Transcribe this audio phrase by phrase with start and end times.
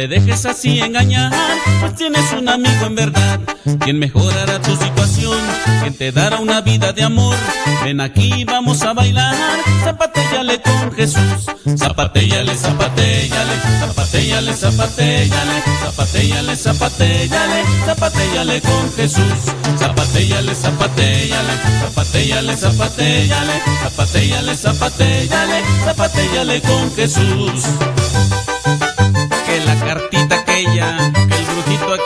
[0.00, 1.30] te dejes así engañar,
[1.78, 3.38] pues tienes un amigo en verdad,
[3.80, 5.36] quien mejorará tu situación,
[5.82, 7.36] quien te dará una vida de amor.
[7.84, 9.36] Ven aquí, vamos a bailar,
[9.84, 11.44] zapatéllale con Jesús,
[11.76, 26.62] zapatéllale, zapatéllale, zapatéllale, zapatéllale, zapatéllale, zapatéllale, zapatéllale con Jesús, zapatéllale, zapatéllale, zapatéllale, zapatéllale, zapatéllale, zapatéllale
[26.62, 27.66] con Jesús.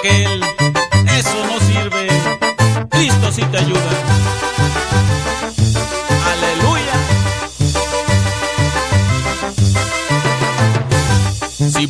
[0.04, 0.53] Aquel,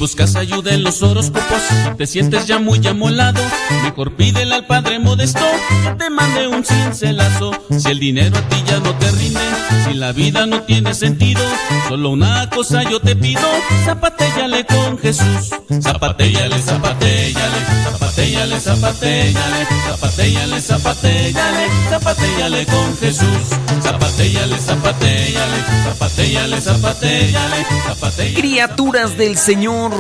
[0.05, 1.63] buscas ayuda en los horóscopos
[1.97, 3.41] te sientes ya muy amolado,
[3.85, 5.41] mejor pídele al Padre Modesto
[5.85, 7.53] que te mande un cincelazo.
[7.71, 9.41] Si el dinero a ti ya no te rinde,
[9.85, 11.41] si la vida no tiene sentido,
[11.89, 13.41] solo una cosa yo te pido,
[13.85, 15.51] zapatéllale con Jesús.
[15.81, 23.49] Zapatéllale, zapatéllale, zapatéllale, zapatéllale, zapatéllale, zapatéllale, zapatéllale con Jesús.
[23.83, 28.35] Zapatéllale, zapatéllale, zapatéllale, zapatéllale, zapatéllale.
[28.35, 29.94] Criaturas del Señor,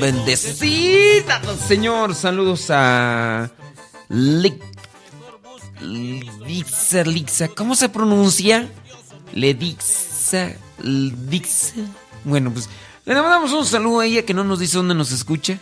[0.00, 2.14] bendecida Señor.
[2.14, 3.50] Saludos a
[5.80, 8.68] Lixa, Lixa, ¿cómo se pronuncia?
[9.34, 10.52] Ledixa,
[10.82, 11.74] Lixa.
[12.24, 12.68] Bueno, pues
[13.04, 15.58] le mandamos un saludo a ella que no nos dice dónde nos escucha.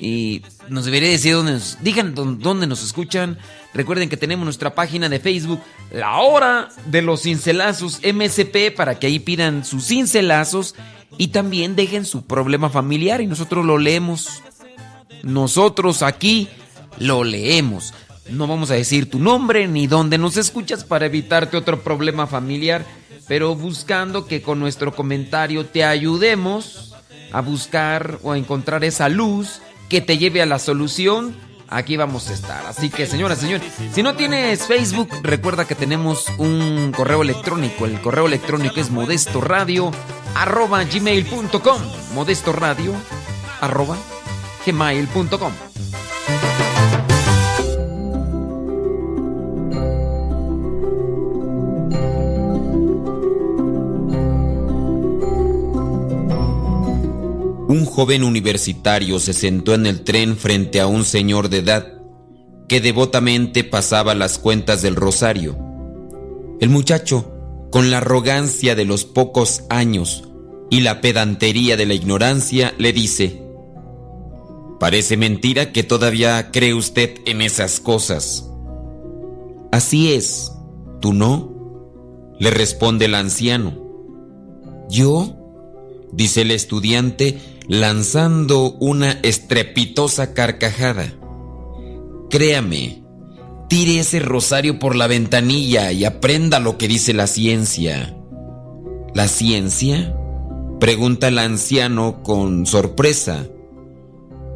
[0.00, 1.78] Y nos debería decir dónde nos.
[1.82, 3.38] Digan dó- dónde nos escuchan.
[3.72, 5.60] Recuerden que tenemos nuestra página de Facebook,
[5.92, 10.74] La Hora de los Cincelazos MSP, para que ahí pidan sus cincelazos
[11.18, 14.42] y también dejen su problema familiar y nosotros lo leemos.
[15.22, 16.48] Nosotros aquí
[16.98, 17.94] lo leemos.
[18.30, 22.84] No vamos a decir tu nombre ni dónde nos escuchas para evitarte otro problema familiar,
[23.28, 26.94] pero buscando que con nuestro comentario te ayudemos
[27.32, 31.34] a buscar o a encontrar esa luz que te lleve a la solución.
[31.72, 32.66] Aquí vamos a estar.
[32.66, 37.86] Así que, señoras, señores, si no tienes Facebook, recuerda que tenemos un correo electrónico.
[37.86, 39.90] El correo electrónico es modestoradio
[40.34, 40.84] arroba
[57.72, 62.02] Un joven universitario se sentó en el tren frente a un señor de edad
[62.68, 65.56] que devotamente pasaba las cuentas del rosario.
[66.60, 67.32] El muchacho,
[67.70, 70.28] con la arrogancia de los pocos años
[70.68, 73.42] y la pedantería de la ignorancia, le dice,
[74.78, 78.50] Parece mentira que todavía cree usted en esas cosas.
[79.70, 80.52] Así es,
[81.00, 82.34] ¿tú no?
[82.38, 83.82] le responde el anciano.
[84.90, 85.41] ¿Yo?
[86.12, 87.38] Dice el estudiante
[87.68, 91.12] lanzando una estrepitosa carcajada.
[92.30, 93.02] Créame,
[93.68, 98.16] tire ese rosario por la ventanilla y aprenda lo que dice la ciencia.
[99.14, 100.16] ¿La ciencia?
[100.80, 103.46] Pregunta el anciano con sorpresa.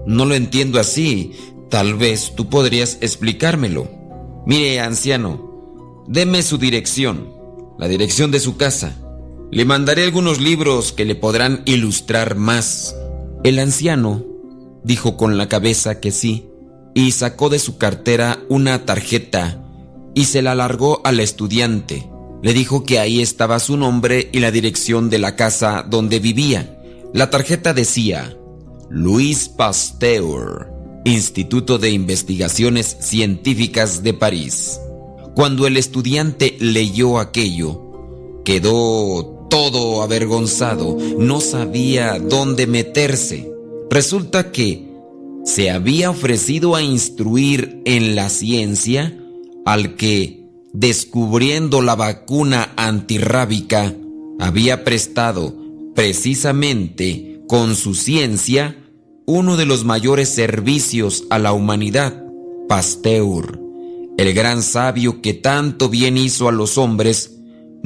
[0.07, 1.33] No lo entiendo así.
[1.71, 3.89] Tal vez tú podrías explicármelo.
[4.47, 7.33] Mire, anciano, deme su dirección,
[7.79, 8.97] la dirección de su casa.
[9.51, 12.97] Le mandaré algunos libros que le podrán ilustrar más.
[13.45, 14.25] El anciano
[14.83, 16.49] dijo con la cabeza que sí
[16.95, 19.63] y sacó de su cartera una tarjeta
[20.15, 22.11] y se la alargó al estudiante.
[22.43, 26.79] Le dijo que ahí estaba su nombre y la dirección de la casa donde vivía.
[27.13, 28.37] La tarjeta decía,
[28.89, 30.73] Luis Pasteur,
[31.05, 34.81] Instituto de Investigaciones Científicas de París.
[35.35, 43.51] Cuando el estudiante leyó aquello, quedó todo avergonzado, no sabía dónde meterse.
[43.91, 44.87] Resulta que
[45.45, 49.17] se había ofrecido a instruir en la ciencia
[49.65, 53.95] al que descubriendo la vacuna antirrábica,
[54.39, 55.55] había prestado
[55.95, 58.77] precisamente con su ciencia
[59.25, 62.23] uno de los mayores servicios a la humanidad,
[62.69, 63.59] Pasteur,
[64.19, 67.36] el gran sabio que tanto bien hizo a los hombres,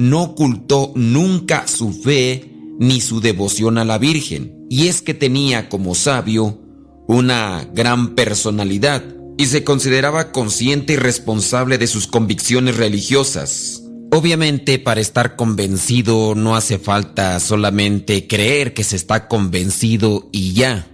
[0.01, 5.69] no ocultó nunca su fe ni su devoción a la Virgen, y es que tenía
[5.69, 6.59] como sabio
[7.07, 9.03] una gran personalidad,
[9.37, 13.83] y se consideraba consciente y responsable de sus convicciones religiosas.
[14.11, 20.87] Obviamente para estar convencido no hace falta solamente creer que se está convencido y ya.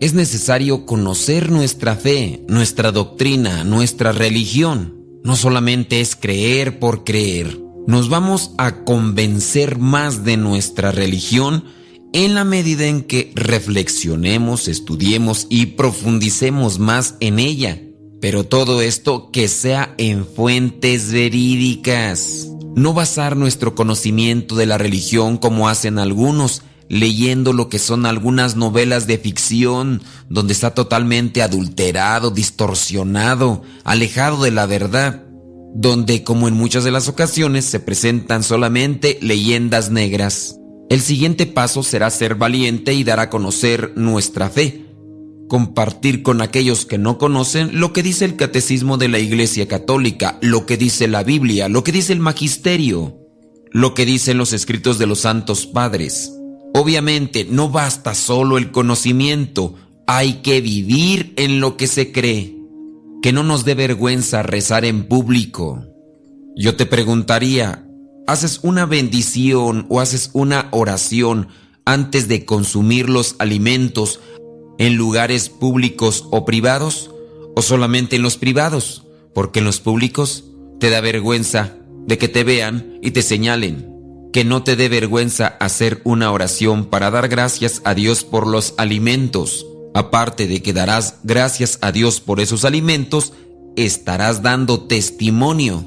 [0.00, 5.04] Es necesario conocer nuestra fe, nuestra doctrina, nuestra religión.
[5.22, 7.63] No solamente es creer por creer.
[7.86, 11.64] Nos vamos a convencer más de nuestra religión
[12.14, 17.82] en la medida en que reflexionemos, estudiemos y profundicemos más en ella.
[18.22, 22.48] Pero todo esto que sea en fuentes verídicas.
[22.74, 28.56] No basar nuestro conocimiento de la religión como hacen algunos, leyendo lo que son algunas
[28.56, 35.23] novelas de ficción, donde está totalmente adulterado, distorsionado, alejado de la verdad,
[35.74, 40.56] donde como en muchas de las ocasiones se presentan solamente leyendas negras.
[40.88, 44.84] El siguiente paso será ser valiente y dar a conocer nuestra fe
[45.48, 50.38] compartir con aquellos que no conocen lo que dice el catecismo de la Iglesia Católica,
[50.40, 53.18] lo que dice la Biblia, lo que dice el Magisterio,
[53.70, 56.32] lo que dicen los escritos de los santos padres.
[56.74, 59.74] Obviamente no basta solo el conocimiento,
[60.06, 62.56] hay que vivir en lo que se cree.
[63.24, 65.82] Que no nos dé vergüenza rezar en público.
[66.56, 67.88] Yo te preguntaría,
[68.26, 71.48] ¿haces una bendición o haces una oración
[71.86, 74.20] antes de consumir los alimentos
[74.76, 77.10] en lugares públicos o privados
[77.56, 80.44] o solamente en los privados, porque en los públicos
[80.78, 83.88] te da vergüenza de que te vean y te señalen.
[84.34, 88.74] Que no te dé vergüenza hacer una oración para dar gracias a Dios por los
[88.76, 89.64] alimentos.
[89.94, 93.32] Aparte de que darás gracias a Dios por esos alimentos,
[93.76, 95.84] estarás dando testimonio.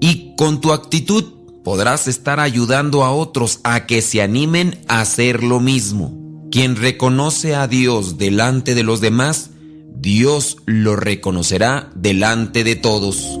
[0.00, 1.24] Y con tu actitud
[1.64, 6.48] podrás estar ayudando a otros a que se animen a hacer lo mismo.
[6.50, 9.50] Quien reconoce a Dios delante de los demás,
[9.94, 13.38] Dios lo reconocerá delante de todos.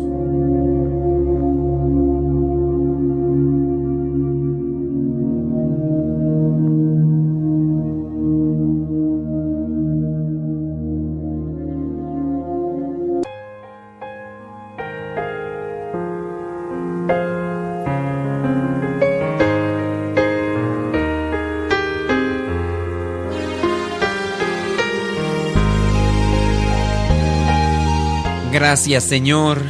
[28.68, 29.62] Gracias, Señor.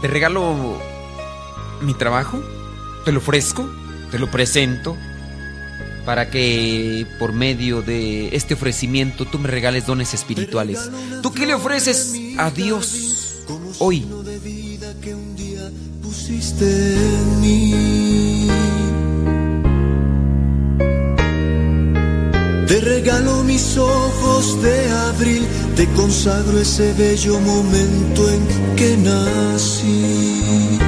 [0.00, 0.78] Te regalo
[1.80, 2.40] mi trabajo,
[3.04, 3.68] te lo ofrezco,
[4.12, 4.96] te lo presento,
[6.06, 10.88] para que por medio de este ofrecimiento tú me regales dones espirituales.
[11.20, 13.42] ¿Tú qué le ofreces a Dios
[13.80, 14.06] hoy?
[23.04, 25.46] Regalo mis ojos de abril,
[25.76, 30.78] te consagro ese bello momento en que nací.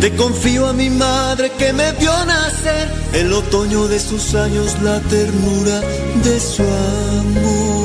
[0.00, 5.00] Te confío a mi madre que me vio nacer, el otoño de sus años, la
[5.00, 5.80] ternura
[6.22, 7.75] de su amor.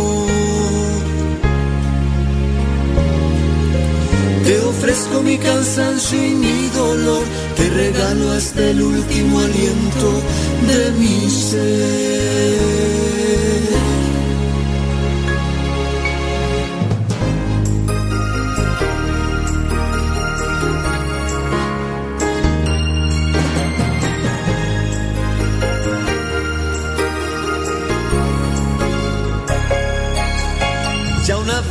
[4.46, 7.24] Te ofrezco mi cansancio y mi dolor,
[7.56, 10.22] te regalo hasta el último aliento
[10.68, 12.92] de mi ser.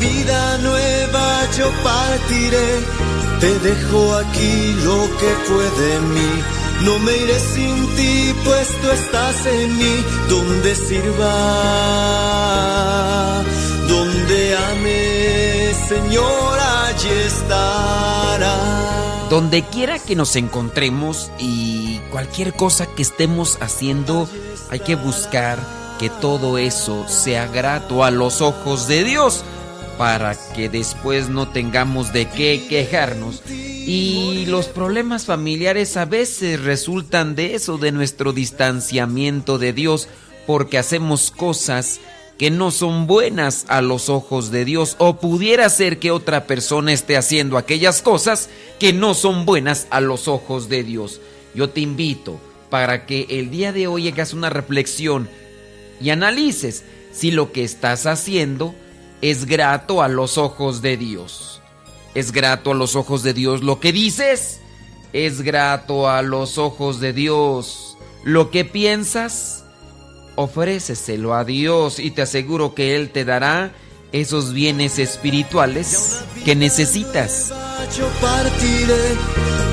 [0.00, 0.89] vida nueva
[1.60, 2.68] yo partiré,
[3.38, 6.32] te dejo aquí lo que fue de mí.
[6.86, 9.96] No me iré sin ti, pues tú estás en mí,
[10.30, 11.34] donde sirva,
[13.86, 18.56] donde ame, Señor, allí estará.
[19.28, 24.26] Donde quiera que nos encontremos y cualquier cosa que estemos haciendo,
[24.70, 25.58] hay que buscar
[25.98, 29.44] que todo eso sea grato a los ojos de Dios
[30.00, 33.42] para que después no tengamos de qué quejarnos.
[33.50, 40.08] Y los problemas familiares a veces resultan de eso, de nuestro distanciamiento de Dios,
[40.46, 42.00] porque hacemos cosas
[42.38, 46.94] que no son buenas a los ojos de Dios, o pudiera ser que otra persona
[46.94, 51.20] esté haciendo aquellas cosas que no son buenas a los ojos de Dios.
[51.54, 52.40] Yo te invito
[52.70, 55.28] para que el día de hoy hagas una reflexión
[56.00, 58.74] y analices si lo que estás haciendo
[59.22, 61.60] es grato a los ojos de Dios.
[62.14, 64.60] Es grato a los ojos de Dios lo que dices.
[65.12, 69.64] Es grato a los ojos de Dios lo que piensas.
[70.36, 73.72] Ofréceselo a Dios y te aseguro que Él te dará
[74.12, 77.52] esos bienes espirituales que necesitas.
[77.96, 79.16] Yo partiré,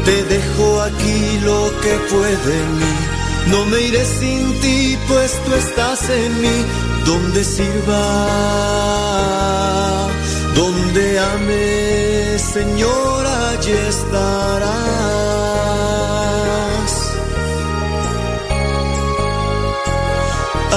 [0.05, 2.95] te dejo aquí lo que fue de mí.
[3.47, 8.01] No me iré sin ti, pues tú estás en mí donde sirva,
[10.53, 15.16] donde ame, Señor, allí estarás.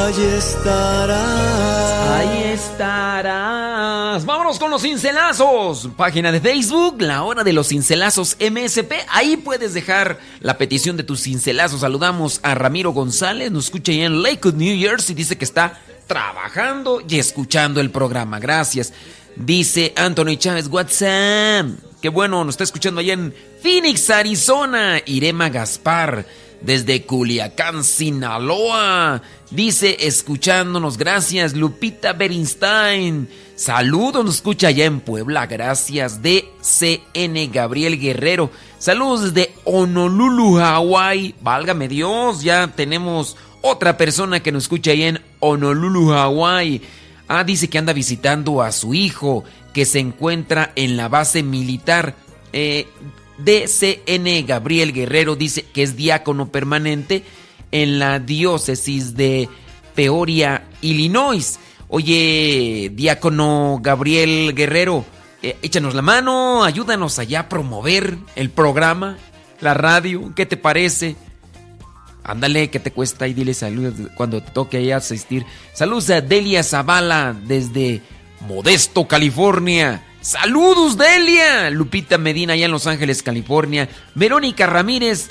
[0.07, 2.11] Allí estarás.
[2.11, 4.25] Ahí estarás.
[4.25, 5.91] Vámonos con los cincelazos.
[5.97, 8.93] Página de Facebook, la hora de los cincelazos MSP.
[9.09, 11.83] Ahí puedes dejar la petición de tus cincelazos.
[11.83, 13.53] Saludamos a Ramiro González.
[13.53, 15.15] Nos escucha ahí en Lakewood, New Jersey.
[15.15, 18.41] Dice que está trabajando y escuchando el programa.
[18.41, 18.93] Gracias.
[19.37, 21.67] Dice Anthony Chávez, WhatsApp.
[22.01, 25.01] Qué bueno, nos está escuchando allá en Phoenix, Arizona.
[25.05, 26.25] Irema Gaspar,
[26.63, 29.23] desde Culiacán, Sinaloa.
[29.51, 31.55] Dice, escuchándonos, gracias.
[31.55, 33.29] Lupita Berinstein.
[33.57, 35.47] Saludos, nos escucha allá en Puebla.
[35.47, 36.23] Gracias.
[36.23, 38.51] DCN Gabriel Guerrero.
[38.79, 41.35] Saludos desde Honolulu, Hawaii.
[41.43, 46.81] Válgame Dios, ya tenemos otra persona que nos escucha ahí en Honolulu, Hawaii.
[47.29, 52.15] Ah, dice que anda visitando a su hijo que se encuentra en la base militar.
[52.53, 52.89] Eh,
[53.45, 57.25] DCN Gabriel Guerrero dice que es diácono permanente
[57.73, 59.49] en la diócesis de
[59.95, 61.59] Peoria, Illinois.
[61.89, 65.05] Oye, diácono Gabriel Guerrero,
[65.43, 69.19] eh, échanos la mano, ayúdanos allá a promover el programa,
[69.61, 71.17] la radio, ¿qué te parece?
[72.23, 73.27] Ándale, ¿qué te cuesta?
[73.27, 75.45] Y dile saludos cuando te toque ahí asistir.
[75.73, 78.03] Saludos a Delia Zavala desde
[78.47, 80.05] Modesto, California.
[80.21, 81.71] Saludos, Delia.
[81.71, 83.89] Lupita Medina allá en Los Ángeles, California.
[84.15, 85.31] Verónica Ramírez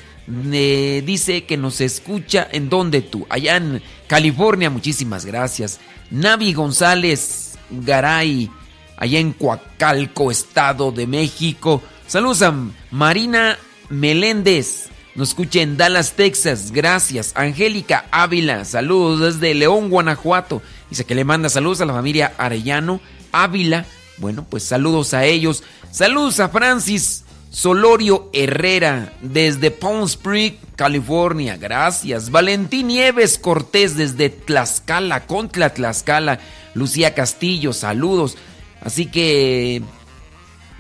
[0.52, 4.70] eh, dice que nos escucha en donde tú, allá en California.
[4.70, 5.80] Muchísimas gracias.
[6.10, 8.50] Navi González Garay,
[8.98, 11.84] allá en Coacalco, Estado de México.
[12.08, 12.54] Saludos a
[12.90, 14.90] Marina Meléndez.
[15.14, 16.72] Nos escucha en Dallas, Texas.
[16.72, 17.34] Gracias.
[17.36, 18.66] Angélica Ávila.
[18.66, 20.64] Saludos desde León, Guanajuato.
[20.90, 23.86] Dice que le manda saludos a la familia Arellano Ávila.
[24.20, 25.64] Bueno, pues saludos a ellos.
[25.92, 31.58] Saludos a Francis Solorio Herrera desde Palm Springs, California.
[31.58, 32.30] Gracias.
[32.32, 36.40] Valentín Nieves Cortés desde Tlaxcala, contra Tlaxcala.
[36.74, 38.38] Lucía Castillo, saludos.
[38.82, 39.82] Así que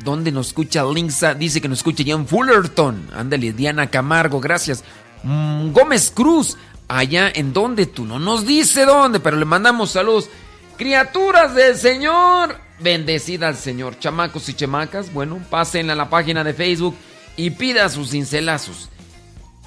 [0.03, 1.34] ¿Dónde nos escucha Linksa?
[1.34, 3.10] Dice que nos escucha ya Fullerton.
[3.13, 4.84] Ándale, Diana Camargo, gracias.
[5.24, 10.29] Mm, Gómez Cruz, allá en donde tú no nos dice dónde, pero le mandamos saludos.
[10.77, 14.00] Criaturas del Señor, bendecida al Señor.
[14.00, 16.95] Chamacos y chamacas, bueno, pasen a la página de Facebook
[17.38, 18.89] y pida sus cincelazos.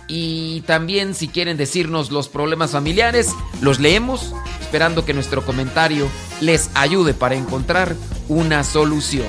[0.09, 6.09] Y también si quieren decirnos los problemas familiares, los leemos, esperando que nuestro comentario
[6.41, 7.95] les ayude para encontrar
[8.29, 9.29] una solución.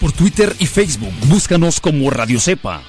[0.00, 1.12] Por Twitter y Facebook.
[1.26, 2.82] Búscanos como Radio Cepa.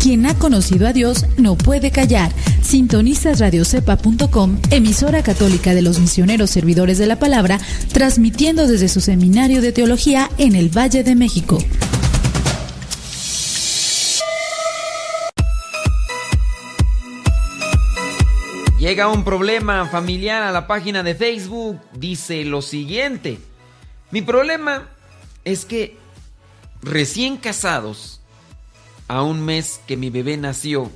[0.00, 2.32] Quien ha conocido a Dios no puede callar.
[2.62, 7.58] Sintonizas radiocepa.com, emisora católica de los misioneros servidores de la palabra,
[7.92, 11.58] transmitiendo desde su seminario de teología en el Valle de México.
[18.90, 21.78] Llega un problema familiar a la página de Facebook.
[21.92, 23.38] Dice lo siguiente.
[24.10, 24.88] Mi problema
[25.44, 25.96] es que
[26.82, 28.20] recién casados,
[29.06, 30.90] a un mes que mi bebé nació,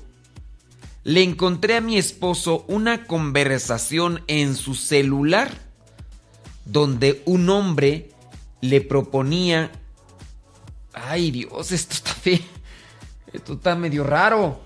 [1.05, 5.53] le encontré a mi esposo una conversación en su celular
[6.65, 8.11] donde un hombre
[8.61, 9.71] le proponía...
[10.93, 12.41] Ay Dios, esto está feo.
[13.33, 14.61] Esto está medio raro.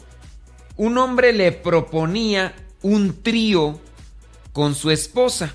[0.78, 3.80] Un hombre le proponía un trío
[4.52, 5.54] con su esposa.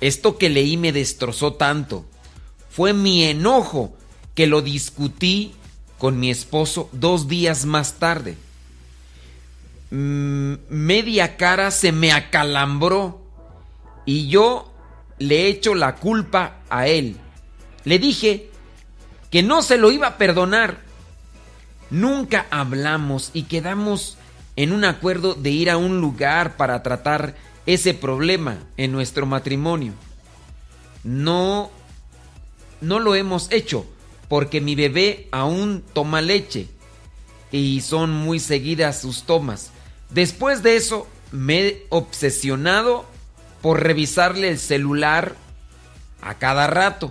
[0.00, 2.04] Esto que leí me destrozó tanto.
[2.70, 3.94] Fue mi enojo
[4.34, 5.52] que lo discutí
[5.98, 8.36] con mi esposo dos días más tarde.
[9.90, 13.20] Mm, media cara se me acalambró
[14.06, 14.72] y yo
[15.18, 17.16] le echo la culpa a él.
[17.84, 18.50] Le dije
[19.30, 20.78] que no se lo iba a perdonar.
[21.90, 24.16] Nunca hablamos y quedamos
[24.60, 29.94] en un acuerdo de ir a un lugar para tratar ese problema en nuestro matrimonio.
[31.02, 31.70] No,
[32.82, 33.86] no lo hemos hecho
[34.28, 36.68] porque mi bebé aún toma leche
[37.50, 39.70] y son muy seguidas sus tomas.
[40.10, 43.06] Después de eso me he obsesionado
[43.62, 45.36] por revisarle el celular
[46.20, 47.10] a cada rato.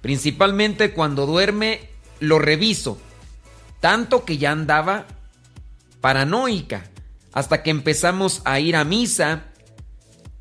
[0.00, 1.82] Principalmente cuando duerme
[2.18, 2.96] lo reviso.
[3.80, 5.04] Tanto que ya andaba
[6.04, 6.84] paranoica
[7.32, 9.46] hasta que empezamos a ir a misa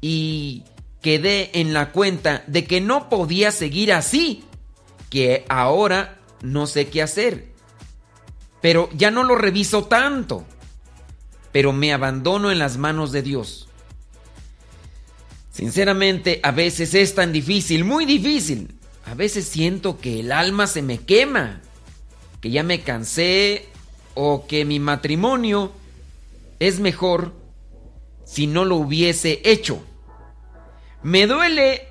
[0.02, 0.66] y
[1.02, 4.44] quedé en la cuenta de que no podía seguir así,
[5.10, 7.54] que ahora no sé qué hacer.
[8.60, 10.46] Pero ya no lo reviso tanto,
[11.54, 13.70] pero me abandono en las manos de Dios.
[15.50, 18.76] Sinceramente, a veces es tan difícil, muy difícil.
[19.06, 21.62] A veces siento que el alma se me quema,
[22.42, 23.70] que ya me cansé
[24.16, 25.72] o que mi matrimonio
[26.60, 27.34] es mejor
[28.26, 29.84] si no lo hubiese hecho.
[31.02, 31.88] Me duele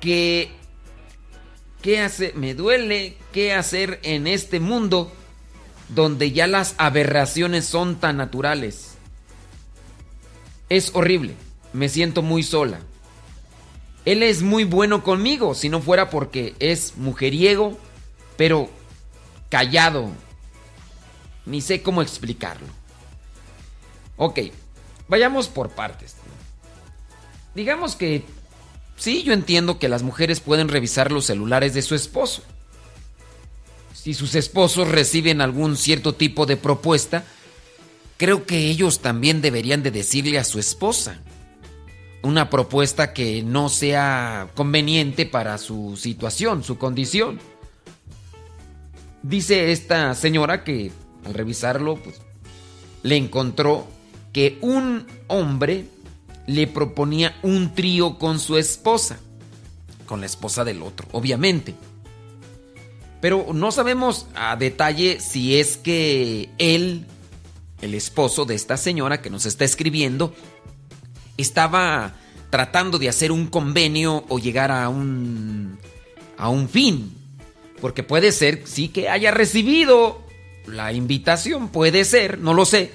[0.00, 0.50] que
[1.82, 5.12] qué hace, me duele qué hacer en este mundo
[5.88, 8.96] donde ya las aberraciones son tan naturales.
[10.68, 11.34] Es horrible,
[11.72, 12.80] me siento muy sola.
[14.04, 17.78] Él es muy bueno conmigo, si no fuera porque es mujeriego,
[18.36, 18.68] pero
[19.48, 20.10] callado,
[21.46, 22.66] ni sé cómo explicarlo.
[24.16, 24.40] Ok,
[25.08, 26.16] vayamos por partes.
[27.54, 28.24] Digamos que
[28.96, 32.42] sí, yo entiendo que las mujeres pueden revisar los celulares de su esposo.
[33.94, 37.24] Si sus esposos reciben algún cierto tipo de propuesta,
[38.16, 41.20] creo que ellos también deberían de decirle a su esposa
[42.22, 47.38] una propuesta que no sea conveniente para su situación, su condición.
[49.22, 50.92] Dice esta señora que
[51.26, 52.20] al revisarlo, pues,
[53.02, 53.86] le encontró
[54.32, 55.86] que un hombre
[56.46, 59.18] le proponía un trío con su esposa,
[60.06, 61.74] con la esposa del otro, obviamente.
[63.20, 67.06] Pero no sabemos a detalle si es que él,
[67.82, 70.34] el esposo de esta señora que nos está escribiendo,
[71.36, 72.14] estaba
[72.50, 75.78] tratando de hacer un convenio o llegar a un
[76.36, 77.12] a un fin.
[77.80, 80.25] Porque puede ser sí que haya recibido
[80.66, 82.92] la invitación, puede ser, no lo sé,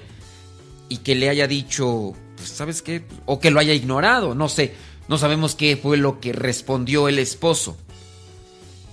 [0.90, 3.04] y que le haya dicho, pues, ¿sabes qué?
[3.26, 4.74] O que lo haya ignorado, no sé.
[5.08, 7.78] No sabemos qué fue lo que respondió el esposo.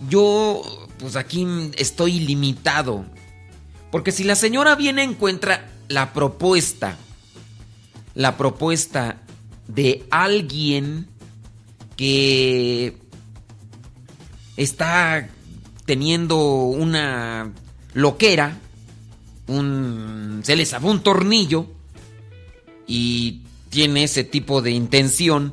[0.09, 0.63] Yo,
[0.99, 3.05] pues aquí estoy limitado.
[3.91, 6.97] Porque si la señora viene encuentra la propuesta,
[8.15, 9.23] la propuesta
[9.67, 11.09] de alguien
[11.97, 12.97] que
[14.57, 15.29] está
[15.85, 17.53] teniendo una
[17.95, 18.59] loquera,
[19.49, 21.67] un, se le sabe un tornillo
[22.87, 25.53] y tiene ese tipo de intención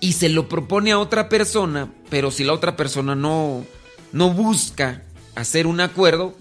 [0.00, 3.64] y se lo propone a otra persona, pero si la otra persona no,
[4.12, 5.02] no busca
[5.34, 6.34] hacer un acuerdo,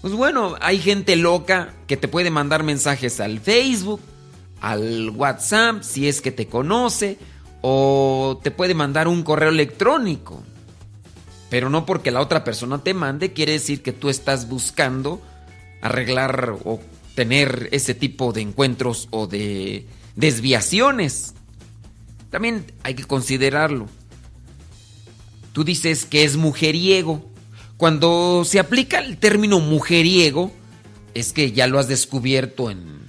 [0.00, 4.00] pues bueno, hay gente loca que te puede mandar mensajes al Facebook,
[4.60, 7.18] al WhatsApp, si es que te conoce,
[7.60, 10.42] o te puede mandar un correo electrónico.
[11.50, 15.20] Pero no porque la otra persona te mande, quiere decir que tú estás buscando
[15.82, 16.80] arreglar o
[17.14, 21.34] tener ese tipo de encuentros o de desviaciones.
[22.30, 23.88] También hay que considerarlo.
[25.52, 27.30] Tú dices que es mujeriego.
[27.76, 30.50] Cuando se aplica el término mujeriego,
[31.14, 33.02] es que ya lo has descubierto en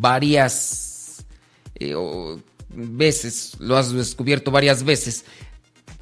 [0.00, 1.24] varias
[1.76, 1.94] eh,
[2.68, 5.24] veces, lo has descubierto varias veces,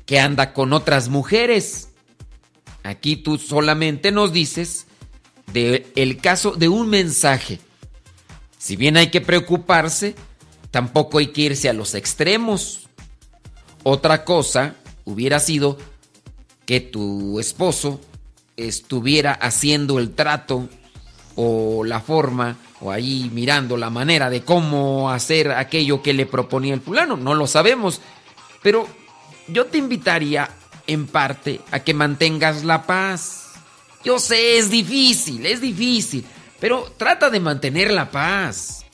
[0.05, 1.89] que anda con otras mujeres.
[2.83, 4.87] Aquí tú solamente nos dices
[5.53, 7.61] de el caso de un mensaje.
[8.59, 10.15] Si bien hay que preocuparse,
[10.71, 12.89] tampoco hay que irse a los extremos.
[13.83, 15.79] Otra cosa hubiera sido
[16.67, 18.01] que tu esposo
[18.57, 20.69] estuviera haciendo el trato
[21.35, 26.75] o la forma o ahí mirando la manera de cómo hacer aquello que le proponía
[26.75, 27.17] el fulano.
[27.17, 28.01] No lo sabemos.
[28.63, 28.87] Pero
[29.49, 30.49] yo te invitaría
[30.87, 33.42] en parte a que mantengas la paz.
[34.05, 36.25] Yo sé, es difícil, es difícil,
[36.61, 38.85] pero trata de mantener la paz.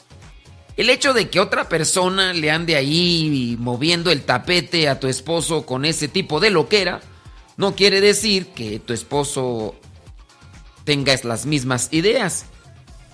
[0.76, 5.66] El hecho de que otra persona le ande ahí moviendo el tapete a tu esposo
[5.66, 7.00] con ese tipo de loquera,
[7.56, 9.74] no quiere decir que tu esposo
[10.84, 12.44] tenga las mismas ideas.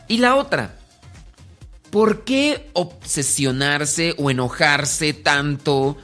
[0.08, 0.76] Y la otra,
[1.90, 5.96] ¿por qué obsesionarse o enojarse tanto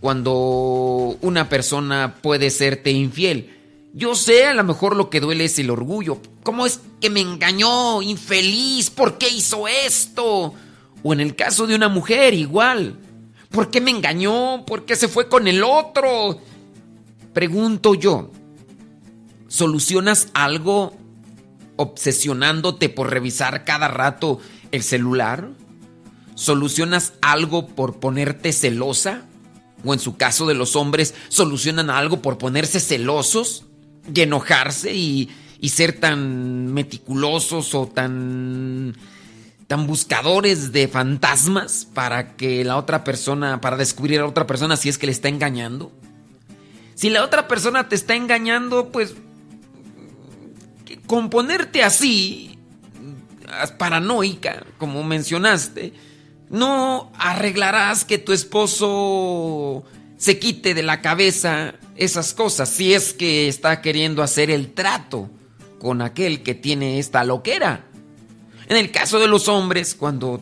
[0.00, 3.61] cuando una persona puede serte infiel?
[3.94, 6.18] Yo sé, a lo mejor lo que duele es el orgullo.
[6.42, 8.00] ¿Cómo es que me engañó?
[8.00, 10.54] Infeliz, ¿por qué hizo esto?
[11.02, 12.98] O en el caso de una mujer, igual.
[13.50, 14.64] ¿Por qué me engañó?
[14.64, 16.40] ¿Por qué se fue con el otro?
[17.34, 18.30] Pregunto yo,
[19.48, 20.96] ¿solucionas algo
[21.76, 24.38] obsesionándote por revisar cada rato
[24.70, 25.50] el celular?
[26.34, 29.26] ¿Solucionas algo por ponerte celosa?
[29.84, 33.66] O en su caso de los hombres, ¿solucionan algo por ponerse celosos?
[34.12, 35.30] Y enojarse y,
[35.68, 38.96] ser tan meticulosos o tan
[39.68, 44.76] tan buscadores de fantasmas para que la otra persona, para descubrir a la otra persona
[44.76, 45.92] si es que le está engañando.
[46.94, 49.14] Si la otra persona te está engañando, pues
[51.06, 52.58] con ponerte así,
[53.78, 55.92] paranoica, como mencionaste,
[56.50, 59.84] no arreglarás que tu esposo
[60.22, 65.28] se quite de la cabeza esas cosas si es que está queriendo hacer el trato
[65.80, 67.86] con aquel que tiene esta loquera.
[68.68, 70.40] En el caso de los hombres, cuando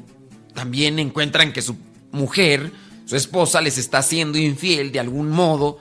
[0.53, 1.79] también encuentran que su
[2.13, 2.73] mujer,
[3.07, 5.81] su esposa, les está haciendo infiel de algún modo,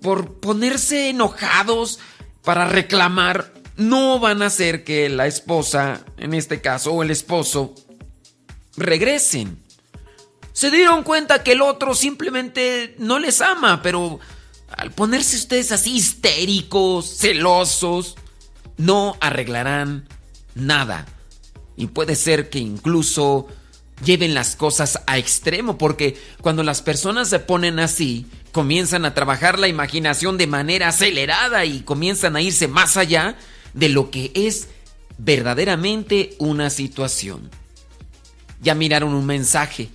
[0.00, 1.98] por ponerse enojados
[2.42, 7.74] para reclamar, no van a hacer que la esposa, en este caso, o el esposo,
[8.78, 9.58] regresen.
[10.54, 14.20] Se dieron cuenta que el otro simplemente no les ama, pero
[14.76, 18.14] al ponerse ustedes así histéricos, celosos,
[18.76, 20.08] no arreglarán
[20.54, 21.06] nada.
[21.76, 23.48] Y puede ser que incluso
[24.04, 29.58] lleven las cosas a extremo, porque cuando las personas se ponen así, comienzan a trabajar
[29.58, 33.36] la imaginación de manera acelerada y comienzan a irse más allá
[33.72, 34.68] de lo que es
[35.18, 37.50] verdaderamente una situación.
[38.62, 39.90] Ya miraron un mensaje.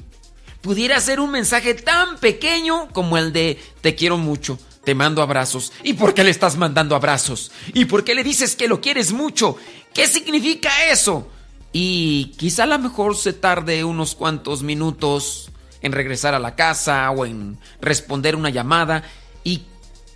[0.62, 5.72] Pudiera ser un mensaje tan pequeño como el de te quiero mucho te mando abrazos.
[5.84, 7.52] ¿Y por qué le estás mandando abrazos?
[7.76, 9.56] ¿Y por qué le dices que lo quieres mucho?
[9.94, 11.28] ¿Qué significa eso?
[11.72, 17.10] Y quizá a lo mejor se tarde unos cuantos minutos en regresar a la casa
[17.12, 19.04] o en responder una llamada
[19.44, 19.62] y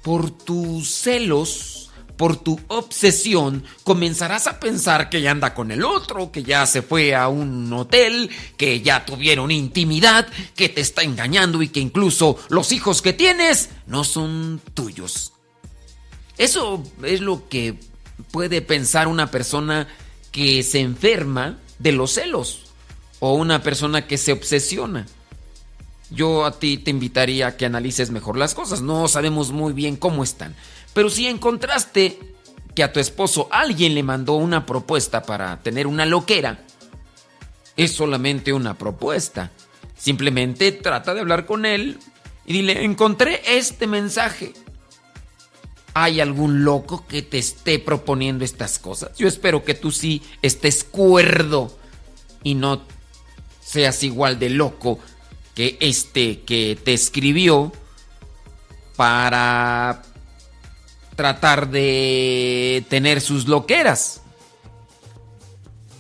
[0.02, 1.83] por tus celos
[2.18, 6.82] por tu obsesión, comenzarás a pensar que ya anda con el otro, que ya se
[6.82, 12.38] fue a un hotel, que ya tuvieron intimidad, que te está engañando y que incluso
[12.50, 15.34] los hijos que tienes no son tuyos.
[16.38, 17.80] Eso es lo que
[18.32, 19.88] puede pensar una persona
[20.32, 22.64] que se enferma de los celos
[23.20, 25.06] o una persona que se obsesiona.
[26.10, 28.82] yo a ti te invitaría a que analices mejor las cosas.
[28.82, 30.56] No sabemos muy bien cómo están.
[30.94, 32.20] Pero si encontraste
[32.76, 36.60] que a tu esposo alguien le mandó una propuesta para tener una loquera,
[37.76, 39.52] es solamente una propuesta.
[39.98, 42.00] Simplemente trata de hablar con él
[42.46, 44.54] y dile, encontré este mensaje.
[45.96, 49.16] ¿Hay algún loco que te esté proponiendo estas cosas?
[49.18, 51.76] Yo espero que tú sí estés cuerdo
[52.42, 52.82] y no
[53.62, 55.00] seas igual de loco
[55.54, 57.72] que este que te escribió
[58.96, 60.02] para
[61.16, 64.22] tratar de tener sus loqueras.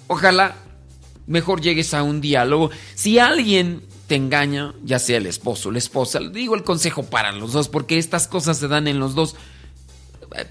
[0.07, 0.55] Ojalá
[1.27, 2.71] mejor llegues a un diálogo.
[2.95, 7.31] Si alguien te engaña, ya sea el esposo o la esposa, digo el consejo para
[7.31, 9.35] los dos, porque estas cosas se dan en los dos.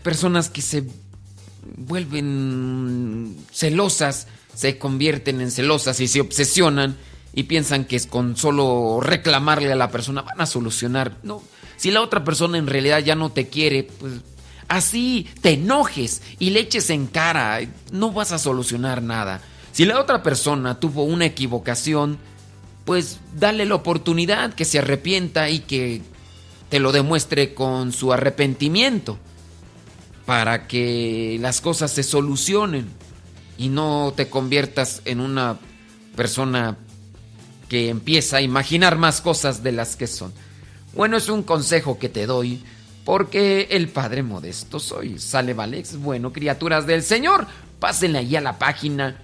[0.02, 0.84] Personas que se
[1.76, 6.96] vuelven celosas, se convierten en celosas y se obsesionan
[7.34, 11.16] y piensan que es con solo reclamarle a la persona van a solucionar.
[11.22, 11.42] No,
[11.76, 14.14] si la otra persona en realidad ya no te quiere, pues
[14.72, 19.42] así te enojes y le eches en cara, no vas a solucionar nada.
[19.72, 22.18] Si la otra persona tuvo una equivocación,
[22.86, 26.00] pues dale la oportunidad que se arrepienta y que
[26.70, 29.18] te lo demuestre con su arrepentimiento
[30.24, 32.88] para que las cosas se solucionen
[33.58, 35.58] y no te conviertas en una
[36.16, 36.78] persona
[37.68, 40.32] que empieza a imaginar más cosas de las que son.
[40.94, 42.62] Bueno, es un consejo que te doy
[43.04, 45.18] porque el Padre Modesto soy.
[45.18, 45.96] Sale Valex.
[45.96, 47.46] Bueno, criaturas del Señor,
[47.78, 49.16] pásenle ahí a la página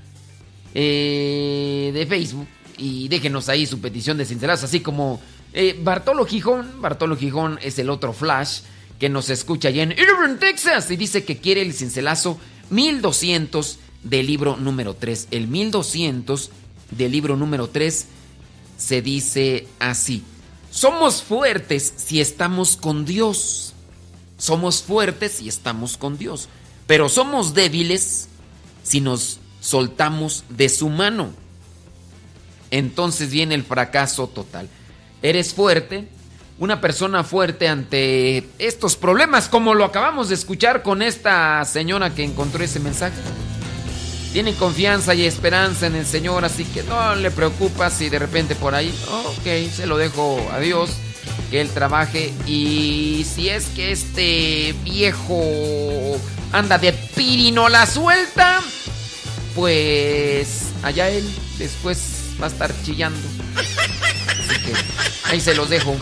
[0.74, 5.20] eh, de Facebook y déjenos ahí su petición de sinceridad, así como
[5.52, 6.80] eh, Bartolo Gijón.
[6.80, 8.60] Bartolo Gijón es el otro Flash
[8.98, 12.38] que nos escucha allá en Irving, Texas, y dice que quiere el cincelazo
[12.70, 15.28] 1200 del libro número 3.
[15.30, 16.50] El 1200
[16.90, 18.06] del libro número 3
[18.76, 20.24] se dice así.
[20.78, 23.72] Somos fuertes si estamos con Dios.
[24.36, 26.48] Somos fuertes si estamos con Dios.
[26.86, 28.28] Pero somos débiles
[28.84, 31.30] si nos soltamos de su mano.
[32.70, 34.68] Entonces viene el fracaso total.
[35.20, 36.06] Eres fuerte,
[36.60, 42.22] una persona fuerte ante estos problemas, como lo acabamos de escuchar con esta señora que
[42.22, 43.16] encontró ese mensaje.
[44.32, 48.54] Tiene confianza y esperanza en el Señor, así que no le preocupa si de repente
[48.54, 48.94] por ahí,
[49.26, 50.90] ok, se lo dejo a Dios,
[51.50, 52.32] que Él trabaje.
[52.46, 56.18] Y si es que este viejo
[56.52, 58.60] anda de pirino la suelta,
[59.54, 61.98] pues allá Él después
[62.40, 63.18] va a estar chillando.
[63.56, 64.72] Así que
[65.24, 65.96] ahí se los dejo.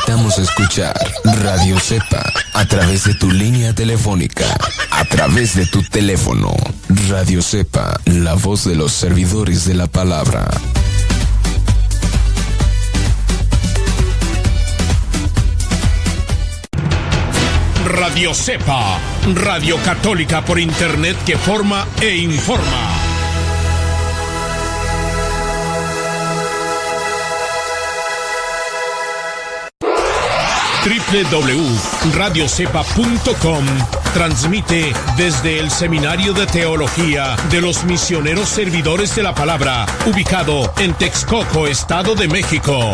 [0.00, 0.94] Invitamos a escuchar
[1.42, 2.22] Radio Cepa
[2.54, 4.46] a través de tu línea telefónica,
[4.90, 6.54] a través de tu teléfono.
[7.08, 10.48] Radio Cepa, la voz de los servidores de la palabra.
[17.84, 18.98] Radio Cepa,
[19.34, 23.09] Radio Católica por Internet que forma e informa.
[30.84, 33.64] www.radiocepa.com
[34.14, 40.94] transmite desde el Seminario de Teología de los Misioneros Servidores de la Palabra, ubicado en
[40.94, 42.92] Texcoco, Estado de México.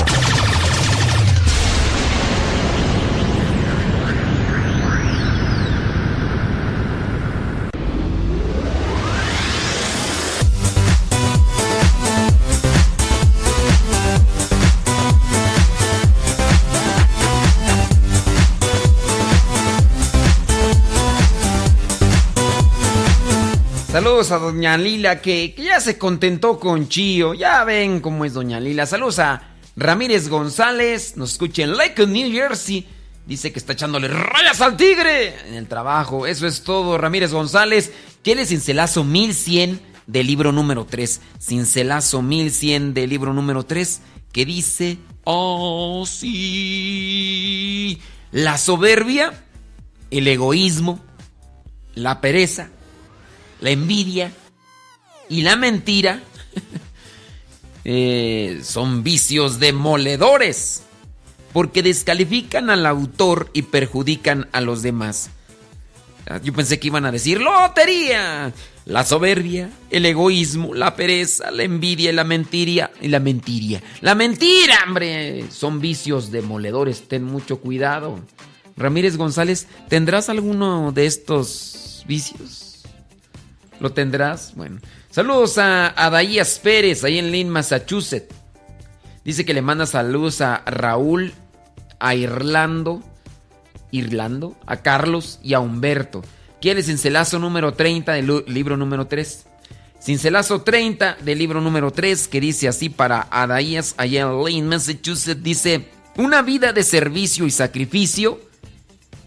[23.97, 27.33] Saludos a Doña Lila, que, ya se contentó con Chío.
[27.33, 28.85] Ya ven cómo es Doña Lila.
[28.85, 32.87] Saludos a Ramírez González, nos escucha en Lake, New Jersey.
[33.25, 36.27] Dice que está echándole rayas al tigre en el trabajo.
[36.27, 37.91] Eso es todo, Ramírez González.
[38.21, 41.23] Tiene cincelazo 1100 del libro número 3.
[41.41, 44.03] Cincelazo 1100 del libro número 3.
[44.31, 47.19] Que dice: Oh, sí.
[48.31, 49.43] La soberbia,
[50.11, 51.01] el egoísmo,
[51.95, 52.69] la pereza
[53.67, 54.31] la envidia
[55.29, 56.23] y la mentira
[57.85, 60.85] eh, son vicios demoledores
[61.53, 65.31] porque descalifican al autor y perjudican a los demás.
[66.29, 68.53] Ah, yo pensé que iban a decir lotería,
[68.85, 73.83] la soberbia, el egoísmo, la pereza, la envidia y la mentira y la mentira.
[74.01, 78.21] La mentira, hombre, son vicios demoledores, ten mucho cuidado.
[78.77, 82.66] Ramírez González, ¿tendrás alguno de estos vicios?
[83.81, 84.53] ¿Lo tendrás?
[84.55, 84.81] Bueno.
[85.11, 88.35] Saludos a Adaías Pérez, ahí en Lynn, Massachusetts.
[89.25, 91.35] Dice que le manda saludos a Raúl,
[91.99, 93.03] a Irlando,
[93.91, 96.23] Irlando, a Carlos y a Humberto.
[96.61, 99.47] ¿Quién es cincelazo número 30 del libro número 3?
[100.01, 105.43] Cincelazo 30 del libro número 3 que dice así para Adaías allá en Lynn, Massachusetts.
[105.43, 108.41] Dice, una vida de servicio y sacrificio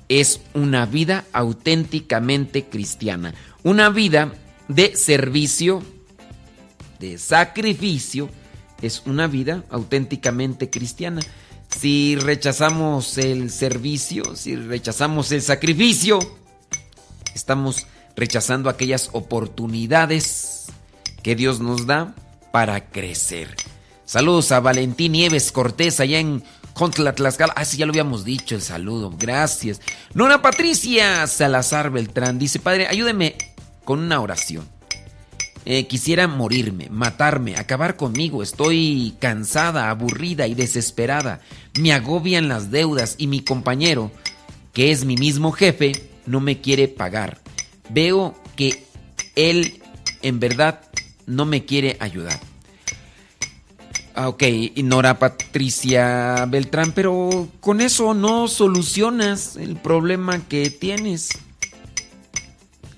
[0.10, 3.34] es una vida auténticamente cristiana.
[3.64, 4.34] Una vida
[4.68, 5.84] de servicio,
[7.00, 8.30] de sacrificio,
[8.82, 11.22] es una vida auténticamente cristiana.
[11.70, 16.20] Si rechazamos el servicio, si rechazamos el sacrificio,
[17.36, 20.66] estamos rechazando aquellas oportunidades
[21.22, 22.16] que Dios nos da
[22.52, 23.56] para crecer.
[24.06, 26.44] Saludos a Valentín Nieves Cortés allá en
[26.80, 27.52] Contla Tlaxcala.
[27.58, 29.14] Ah, sí, ya lo habíamos dicho el saludo.
[29.20, 29.82] Gracias.
[30.14, 33.36] Nora Patricia Salazar Beltrán dice, Padre, ayúdeme
[33.84, 34.66] con una oración.
[35.66, 38.42] Eh, quisiera morirme, matarme, acabar conmigo.
[38.42, 41.42] Estoy cansada, aburrida y desesperada.
[41.78, 44.10] Me agobian las deudas y mi compañero,
[44.72, 45.92] que es mi mismo jefe,
[46.28, 47.42] no me quiere pagar.
[47.90, 48.86] Veo que
[49.36, 49.84] él
[50.22, 50.80] en verdad
[51.26, 52.40] no me quiere ayudar.
[54.16, 54.44] Ah, ok,
[54.84, 61.30] Nora Patricia Beltrán, pero con eso no solucionas el problema que tienes.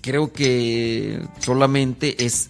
[0.01, 2.49] Creo que solamente es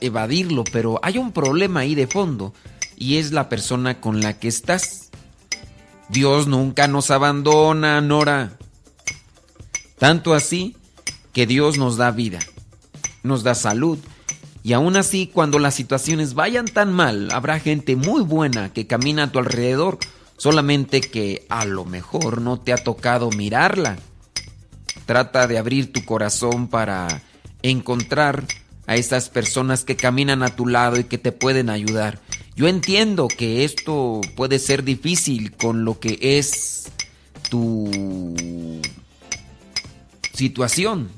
[0.00, 2.54] evadirlo, pero hay un problema ahí de fondo
[2.96, 5.10] y es la persona con la que estás.
[6.08, 8.56] Dios nunca nos abandona, Nora.
[9.98, 10.76] Tanto así
[11.32, 12.38] que Dios nos da vida,
[13.22, 13.98] nos da salud.
[14.66, 19.22] Y aún así, cuando las situaciones vayan tan mal, habrá gente muy buena que camina
[19.22, 19.96] a tu alrededor,
[20.38, 23.96] solamente que a lo mejor no te ha tocado mirarla.
[25.04, 27.22] Trata de abrir tu corazón para
[27.62, 28.42] encontrar
[28.88, 32.18] a esas personas que caminan a tu lado y que te pueden ayudar.
[32.56, 36.90] Yo entiendo que esto puede ser difícil con lo que es
[37.50, 38.82] tu
[40.32, 41.08] situación.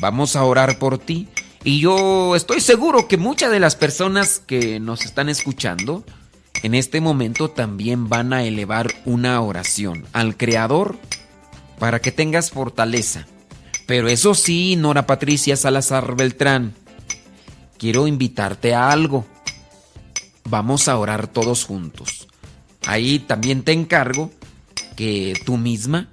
[0.00, 1.26] Vamos a orar por ti.
[1.66, 6.04] Y yo estoy seguro que muchas de las personas que nos están escuchando
[6.62, 10.96] en este momento también van a elevar una oración al Creador
[11.80, 13.26] para que tengas fortaleza.
[13.84, 16.72] Pero eso sí, Nora Patricia Salazar Beltrán,
[17.78, 19.26] quiero invitarte a algo.
[20.44, 22.28] Vamos a orar todos juntos.
[22.86, 24.30] Ahí también te encargo
[24.94, 26.10] que tú misma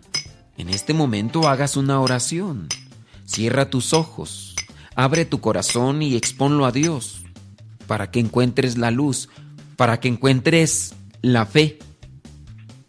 [0.58, 2.70] en este momento hagas una oración.
[3.26, 4.53] Cierra tus ojos,
[4.96, 7.22] abre tu corazón y exponlo a Dios
[7.88, 9.30] para que encuentres la luz,
[9.76, 11.80] para que encuentres la fe,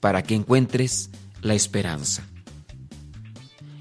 [0.01, 1.11] para que encuentres
[1.43, 2.25] la esperanza.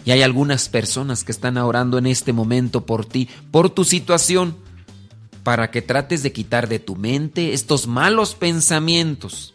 [0.05, 4.57] Y hay algunas personas que están orando en este momento por ti, por tu situación,
[5.43, 9.53] para que trates de quitar de tu mente estos malos pensamientos.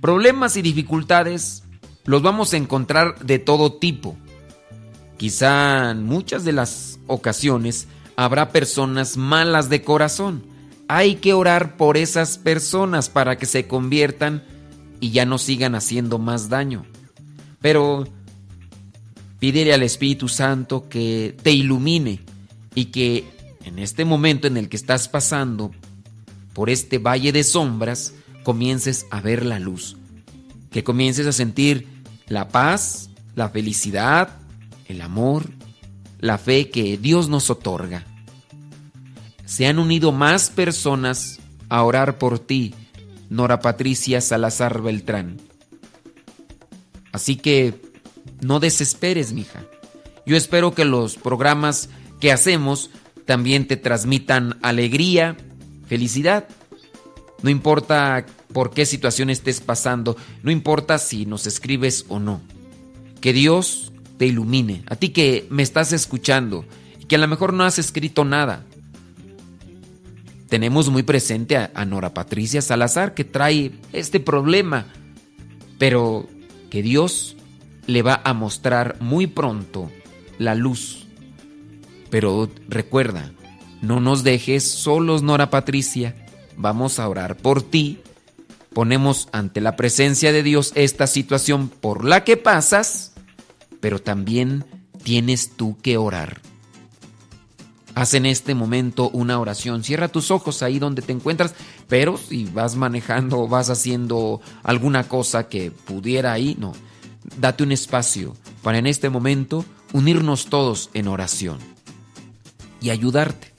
[0.00, 1.64] Problemas y dificultades
[2.04, 4.16] los vamos a encontrar de todo tipo.
[5.18, 10.44] Quizá en muchas de las ocasiones habrá personas malas de corazón.
[10.86, 14.44] Hay que orar por esas personas para que se conviertan
[15.00, 16.86] y ya no sigan haciendo más daño.
[17.60, 18.06] Pero
[19.40, 22.20] pídele al Espíritu Santo que te ilumine
[22.74, 23.24] y que
[23.64, 25.72] en este momento en el que estás pasando
[26.54, 29.96] por este valle de sombras, comiences a ver la luz.
[30.70, 31.86] Que comiences a sentir
[32.28, 34.30] la paz, la felicidad,
[34.88, 35.50] el amor,
[36.18, 38.04] la fe que Dios nos otorga.
[39.44, 42.74] Se han unido más personas a orar por ti,
[43.30, 45.38] Nora Patricia Salazar Beltrán.
[47.12, 47.74] Así que
[48.40, 49.64] no desesperes, mija.
[50.26, 51.88] Yo espero que los programas
[52.20, 52.90] que hacemos
[53.24, 55.36] también te transmitan alegría,
[55.86, 56.48] felicidad.
[57.42, 62.40] No importa por qué situación estés pasando, no importa si nos escribes o no.
[63.20, 64.82] Que Dios te ilumine.
[64.88, 66.64] A ti que me estás escuchando
[67.00, 68.64] y que a lo mejor no has escrito nada.
[70.48, 74.86] Tenemos muy presente a, a Nora Patricia Salazar que trae este problema,
[75.78, 76.28] pero
[76.70, 77.36] que Dios
[77.86, 79.90] le va a mostrar muy pronto
[80.38, 81.06] la luz.
[82.10, 83.32] Pero recuerda,
[83.82, 86.14] no nos dejes solos, Nora Patricia.
[86.56, 88.00] Vamos a orar por ti.
[88.72, 93.12] Ponemos ante la presencia de Dios esta situación por la que pasas,
[93.80, 94.64] pero también
[95.02, 96.40] tienes tú que orar.
[97.94, 99.82] Haz en este momento una oración.
[99.82, 101.54] Cierra tus ojos ahí donde te encuentras,
[101.88, 106.74] pero si vas manejando o vas haciendo alguna cosa que pudiera ahí, no
[107.36, 111.58] date un espacio para en este momento unirnos todos en oración
[112.80, 113.52] y ayudarte.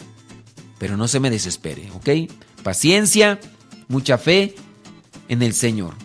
[0.78, 2.32] Pero no se me desespere, ¿ok?
[2.64, 3.40] Paciencia,
[3.88, 4.56] mucha fe
[5.28, 5.96] en el Señor.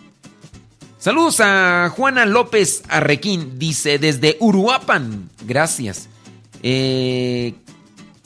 [1.05, 5.29] Saludos a Juana López Arrequín, dice desde Uruapan.
[5.45, 6.09] Gracias.
[6.63, 7.53] Eh,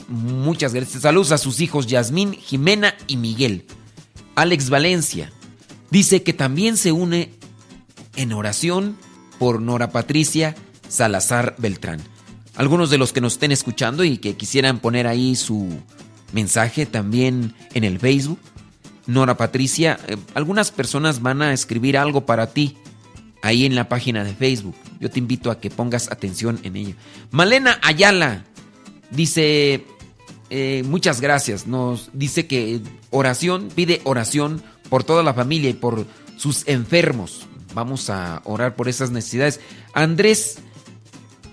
[0.08, 1.02] muchas gracias.
[1.02, 3.66] Saludos a sus hijos Yasmín, Jimena y Miguel.
[4.36, 5.30] Alex Valencia
[5.92, 7.34] dice que también se une
[8.16, 8.96] en oración
[9.40, 10.56] por Nora Patricia
[10.88, 12.00] Salazar Beltrán.
[12.56, 15.68] Algunos de los que nos estén escuchando y que quisieran poner ahí su
[16.32, 18.40] mensaje también en el Facebook.
[19.10, 22.78] Nora Patricia, eh, algunas personas van a escribir algo para ti
[23.42, 24.76] ahí en la página de Facebook.
[25.00, 26.94] Yo te invito a que pongas atención en ello.
[27.32, 28.46] Malena Ayala
[29.10, 29.84] dice,
[30.52, 36.06] eh, muchas gracias, nos dice que oración, pide oración por toda la familia y por
[36.38, 37.48] sus enfermos.
[37.74, 39.60] Vamos a orar por esas necesidades.
[39.94, 40.60] Andrés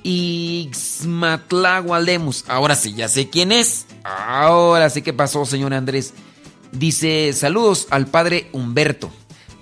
[0.03, 2.45] Ixmatlahualemus.
[2.49, 3.87] Ahora sí, ya sé quién es.
[4.05, 6.15] Ahora sí, ¿qué pasó, señor Andrés?
[6.73, 9.11] Dice, saludos al padre Humberto.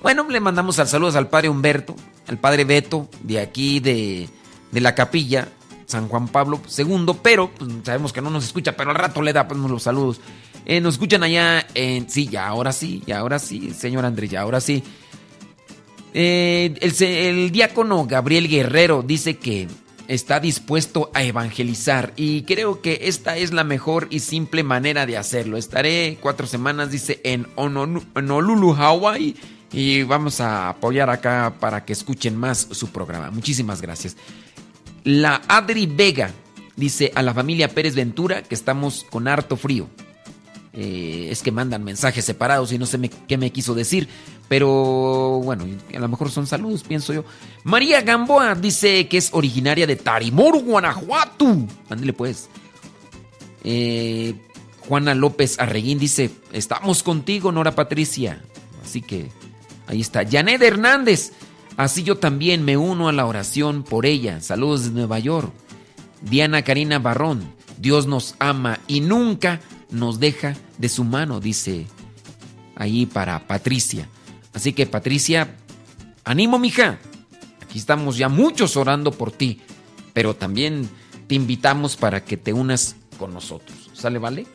[0.02, 1.96] Bueno, le mandamos al saludos al padre Humberto,
[2.26, 4.28] al padre Beto, de aquí de,
[4.70, 5.48] de la capilla,
[5.86, 9.32] San Juan Pablo II, pero pues, sabemos que no nos escucha, pero al rato le
[9.32, 10.20] da pues, los saludos.
[10.66, 12.08] Eh, nos escuchan allá en...
[12.08, 14.82] Sí, ya ahora sí, ya ahora sí, señor Andrés, ya ahora sí.
[16.14, 19.68] Eh, el diácono Gabriel Guerrero dice que
[20.08, 25.16] está dispuesto a evangelizar y creo que esta es la mejor y simple manera de
[25.16, 25.56] hacerlo.
[25.56, 29.36] Estaré cuatro semanas, dice, en Honolulu, Hawaii
[29.72, 33.30] y vamos a apoyar acá para que escuchen más su programa.
[33.30, 34.16] Muchísimas gracias.
[35.04, 36.30] La Adri Vega
[36.76, 39.88] dice a la familia Pérez Ventura que estamos con harto frío.
[40.76, 42.98] Eh, es que mandan mensajes separados y no sé
[43.28, 44.08] qué me quiso decir.
[44.48, 47.24] Pero bueno, a lo mejor son saludos, pienso yo.
[47.62, 51.46] María Gamboa dice que es originaria de Tarimor, Guanajuato.
[51.88, 52.48] Ándale pues.
[53.62, 54.34] Eh,
[54.88, 58.42] Juana López Arreguín dice, estamos contigo, Nora Patricia.
[58.84, 59.30] Así que
[59.86, 60.28] ahí está.
[60.28, 61.32] Janet Hernández,
[61.76, 64.40] así yo también me uno a la oración por ella.
[64.40, 65.52] Saludos de Nueva York.
[66.20, 67.44] Diana Karina Barrón,
[67.78, 69.60] Dios nos ama y nunca
[69.94, 71.86] nos deja de su mano, dice
[72.76, 74.08] ahí para Patricia.
[74.52, 75.54] Así que Patricia,
[76.24, 76.98] ánimo mija.
[77.62, 79.60] Aquí estamos ya muchos orando por ti,
[80.12, 80.88] pero también
[81.26, 83.90] te invitamos para que te unas con nosotros.
[83.94, 84.46] ¿Sale, vale?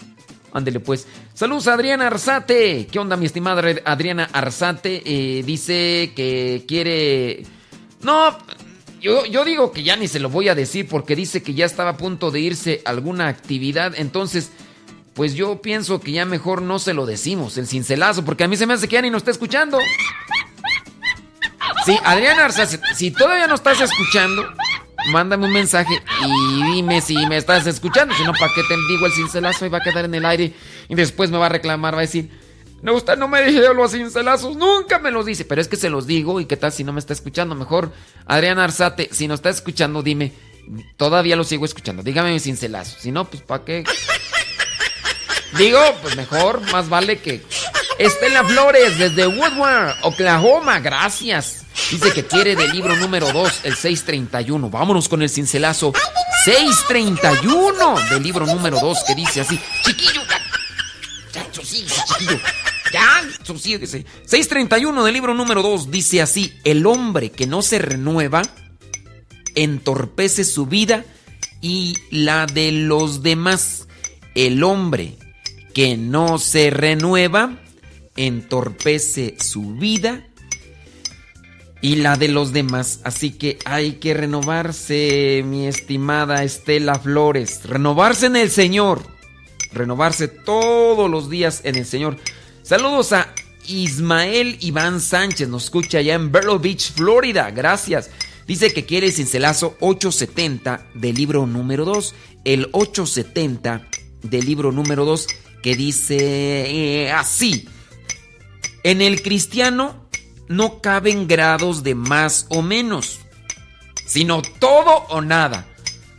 [0.51, 1.07] Ándele pues.
[1.33, 2.87] Saludos a Adriana Arzate.
[2.87, 5.03] ¿Qué onda, mi estimada Adriana Arzate?
[5.05, 7.43] Eh, dice que quiere...
[8.01, 8.37] No,
[9.01, 11.65] yo, yo, digo que ya ni se lo voy a decir porque dice que ya
[11.65, 13.93] estaba a punto de irse a alguna actividad.
[13.97, 14.51] Entonces,
[15.19, 18.55] pues yo pienso que ya mejor no se lo decimos, el cincelazo, porque a mí
[18.55, 19.77] se me hace que ya ni nos está escuchando.
[21.85, 22.65] Sí, Adriana Arza,
[22.95, 24.47] si todavía no estás escuchando,
[25.11, 28.15] mándame un mensaje y dime si me estás escuchando.
[28.15, 29.65] Si no, ¿para qué te digo el cincelazo?
[29.65, 30.53] Y va a quedar en el aire
[30.87, 32.29] y después me va a reclamar, va a decir,
[32.81, 35.43] no, usted no me dijo los cincelazos, nunca me los dice.
[35.43, 37.55] Pero es que se los digo y qué tal si no me está escuchando.
[37.55, 37.91] Mejor,
[38.25, 40.31] Adriana Arzate, si no está escuchando, dime,
[40.95, 42.03] todavía lo sigo escuchando.
[42.03, 42.97] Dígame mi cincelazo.
[43.01, 43.83] Si no, pues ¿para qué?
[45.57, 47.43] Digo, pues mejor, más vale que.
[47.97, 51.65] Estela Flores, desde Woodward, Oklahoma, gracias.
[51.91, 54.69] Dice que quiere del libro número 2, el 631.
[54.69, 55.93] Vámonos con el cincelazo.
[56.45, 60.21] 631 del libro número 2, que dice así: Chiquillo,
[61.33, 62.39] ya, ya chiquillo.
[62.91, 64.05] Ya, sosíguese.
[64.25, 68.41] 631 del libro número 2 dice así: El hombre que no se renueva
[69.55, 71.05] entorpece su vida
[71.61, 73.87] y la de los demás.
[74.35, 75.17] El hombre
[75.73, 77.59] que no se renueva,
[78.15, 80.25] entorpece su vida
[81.81, 82.99] y la de los demás.
[83.03, 87.61] Así que hay que renovarse, mi estimada Estela Flores.
[87.65, 89.01] Renovarse en el Señor.
[89.71, 92.17] Renovarse todos los días en el Señor.
[92.63, 93.33] Saludos a
[93.67, 95.47] Ismael Iván Sánchez.
[95.47, 97.51] Nos escucha allá en Vero Beach, Florida.
[97.51, 98.09] Gracias.
[98.47, 102.15] Dice que quiere el cincelazo 870 del libro número 2.
[102.45, 103.87] El 870
[104.23, 105.27] del libro número 2
[105.61, 106.17] que dice
[107.05, 107.67] eh, así.
[108.83, 110.07] En el cristiano
[110.47, 113.19] no caben grados de más o menos,
[114.05, 115.65] sino todo o nada.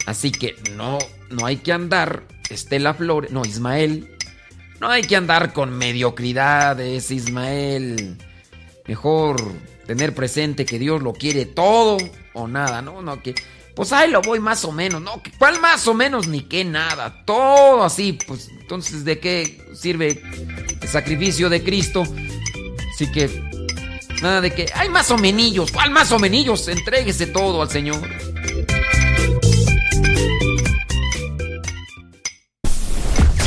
[0.07, 0.99] Así que no,
[1.31, 4.17] no hay que andar, Estela Flores, no, Ismael,
[4.81, 8.17] no hay que andar con mediocridades, Ismael.
[8.87, 9.37] Mejor
[9.87, 11.99] tener presente que Dios lo quiere todo
[12.33, 13.03] o nada, ¿no?
[13.03, 13.35] No, que
[13.75, 15.23] pues ahí lo voy más o menos, ¿no?
[15.39, 16.27] ¿Cuál más o menos?
[16.27, 17.25] Ni qué nada.
[17.25, 20.23] Todo así, pues entonces ¿de qué sirve
[20.81, 22.05] el sacrificio de Cristo?
[22.95, 23.51] Así que
[24.21, 25.73] Nada de que hay más o menillos.
[25.73, 26.69] ¿Cuál más o menillos?
[26.69, 28.07] Entréguese todo al Señor.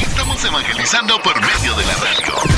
[0.02, 2.53] Estamos evangelizando por medio de la radio.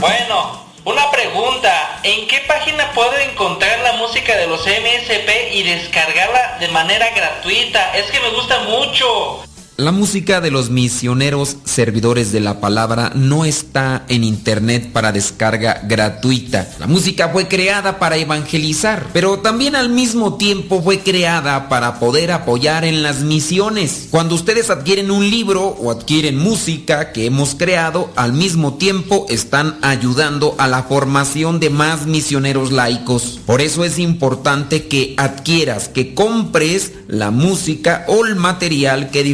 [0.00, 2.00] Bueno, una pregunta.
[2.02, 7.94] ¿En qué página puedo encontrar la música de los MSP y descargarla de manera gratuita?
[7.94, 9.44] Es que me gusta mucho.
[9.80, 15.80] La música de los misioneros servidores de la palabra no está en internet para descarga
[15.88, 16.68] gratuita.
[16.78, 22.30] La música fue creada para evangelizar, pero también al mismo tiempo fue creada para poder
[22.30, 24.08] apoyar en las misiones.
[24.10, 29.78] Cuando ustedes adquieren un libro o adquieren música que hemos creado, al mismo tiempo están
[29.80, 33.40] ayudando a la formación de más misioneros laicos.
[33.46, 39.24] Por eso es importante que adquieras, que compres la música o el material que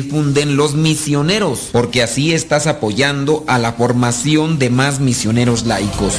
[0.45, 6.12] los misioneros, porque así estás apoyando a la formación de más misioneros laicos.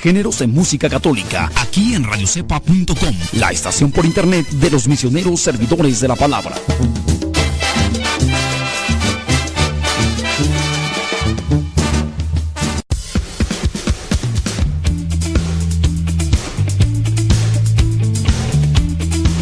[0.00, 6.00] Géneros en música católica, aquí en radiocepa.com, la estación por internet de los misioneros servidores
[6.00, 6.56] de la palabra.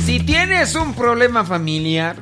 [0.04, 2.16] Si tienes un problema familiar,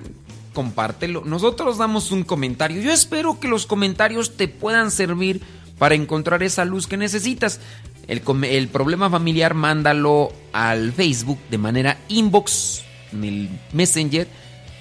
[0.52, 1.22] compártelo.
[1.24, 2.82] Nosotros damos un comentario.
[2.82, 5.40] Yo espero que los comentarios te puedan servir
[5.78, 7.60] para encontrar esa luz que necesitas.
[8.08, 12.82] El, problema familiar, mándalo al Facebook de manera inbox,
[13.12, 14.28] en el Messenger,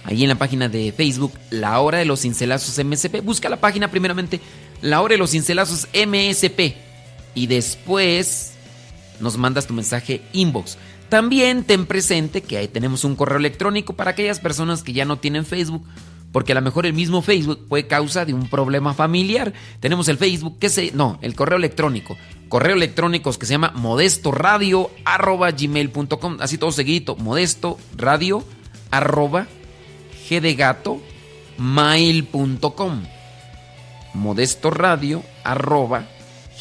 [0.03, 3.21] ahí en la página de Facebook, La Hora de los Cincelazos MSP.
[3.23, 4.39] Busca la página primeramente,
[4.81, 6.75] La Hora de los Cincelazos MSP.
[7.33, 8.53] Y después
[9.19, 10.77] nos mandas tu mensaje inbox.
[11.09, 15.17] También ten presente que ahí tenemos un correo electrónico para aquellas personas que ya no
[15.17, 15.83] tienen Facebook,
[16.35, 19.53] porque a lo mejor el mismo Facebook fue causa de un problema familiar.
[19.79, 22.17] Tenemos el Facebook, que se, no, el correo electrónico.
[22.49, 28.43] Correo electrónico que se llama modestoradio arroba gmail.com, así todo seguidito, modesto radio
[28.91, 29.47] arroba
[30.27, 30.99] g de gato
[31.57, 33.03] mail.com
[34.13, 36.03] modesto radio arroba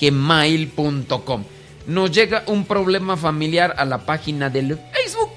[0.01, 1.43] gmail.com
[1.89, 5.34] nos llega un problema familiar a la página del Facebook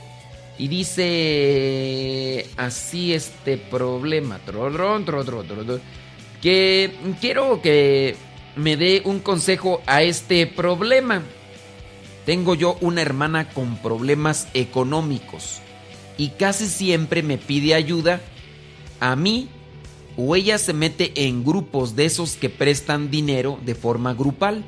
[0.59, 5.81] y dice así este problema trodrón, trodrón, trodrón,
[6.41, 6.91] que
[7.21, 8.15] quiero que
[8.55, 11.21] me dé un consejo a este problema.
[12.25, 15.59] Tengo yo una hermana con problemas económicos
[16.17, 18.19] y casi siempre me pide ayuda
[18.99, 19.47] a mí
[20.17, 24.65] o ella se mete en grupos de esos que prestan dinero de forma grupal.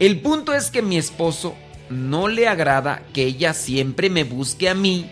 [0.00, 1.54] El punto es que mi esposo
[1.94, 5.10] no le agrada que ella siempre me busque a mí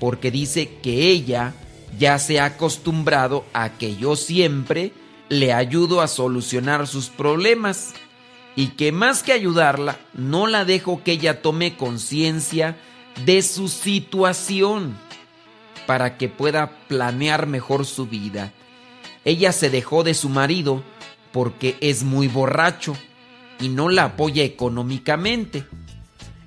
[0.00, 1.54] porque dice que ella
[1.98, 4.92] ya se ha acostumbrado a que yo siempre
[5.28, 7.94] le ayudo a solucionar sus problemas
[8.56, 12.76] y que más que ayudarla, no la dejo que ella tome conciencia
[13.24, 14.96] de su situación
[15.86, 18.52] para que pueda planear mejor su vida.
[19.24, 20.82] Ella se dejó de su marido
[21.32, 22.96] porque es muy borracho
[23.60, 25.64] y no la apoya económicamente.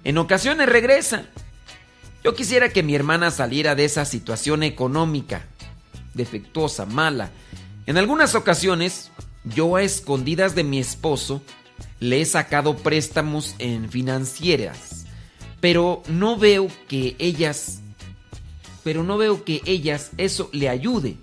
[0.08, 1.26] En ocasiones regresa.
[2.24, 5.46] Yo quisiera que mi hermana saliera de esa situación económica,
[6.14, 7.30] defectuosa, mala.
[7.88, 9.12] En algunas ocasiones,
[9.44, 11.42] yo a escondidas de mi esposo,
[12.00, 15.06] le he sacado préstamos en financieras,
[15.60, 17.82] pero no veo que ellas,
[18.86, 21.18] pero no veo que ellas eso le ayude,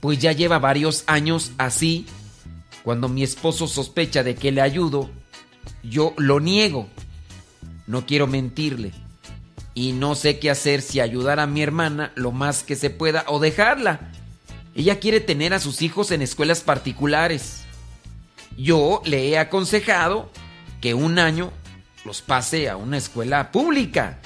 [0.00, 2.04] pues ya lleva varios años así.
[2.82, 5.08] Cuando mi esposo sospecha de que le ayudo,
[5.82, 6.90] yo lo niego.
[7.88, 8.92] No quiero mentirle.
[9.74, 13.24] Y no sé qué hacer si ayudar a mi hermana lo más que se pueda
[13.28, 14.12] o dejarla.
[14.74, 17.62] Ella quiere tener a sus hijos en escuelas particulares.
[18.58, 20.30] Yo le he aconsejado
[20.82, 21.50] que un año
[22.04, 24.18] los pase a una escuela pública,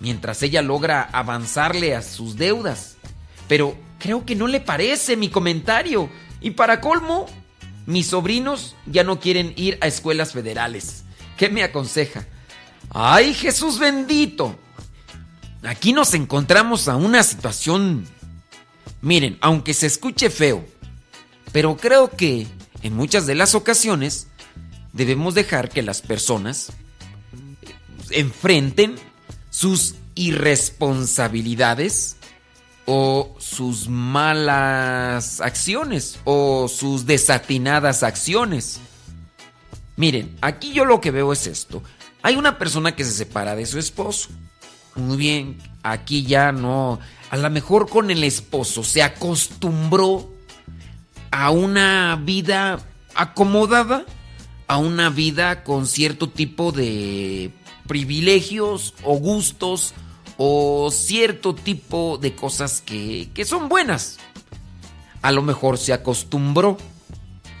[0.00, 2.98] mientras ella logra avanzarle a sus deudas.
[3.48, 6.10] Pero creo que no le parece mi comentario.
[6.42, 7.26] Y para colmo,
[7.86, 11.04] mis sobrinos ya no quieren ir a escuelas federales.
[11.38, 12.26] ¿Qué me aconseja?
[12.90, 14.58] ¡Ay, Jesús bendito!
[15.62, 18.06] Aquí nos encontramos a una situación...
[19.00, 20.66] Miren, aunque se escuche feo,
[21.52, 22.48] pero creo que
[22.82, 24.26] en muchas de las ocasiones
[24.92, 26.72] debemos dejar que las personas
[28.10, 28.96] enfrenten
[29.50, 32.16] sus irresponsabilidades
[32.86, 38.80] o sus malas acciones o sus desatinadas acciones.
[39.96, 41.82] Miren, aquí yo lo que veo es esto.
[42.28, 44.28] Hay una persona que se separa de su esposo.
[44.96, 47.00] Muy bien, aquí ya no...
[47.30, 50.30] A lo mejor con el esposo se acostumbró
[51.30, 52.80] a una vida
[53.14, 54.04] acomodada,
[54.66, 57.50] a una vida con cierto tipo de
[57.86, 59.94] privilegios o gustos
[60.36, 64.18] o cierto tipo de cosas que, que son buenas.
[65.22, 66.76] A lo mejor se acostumbró.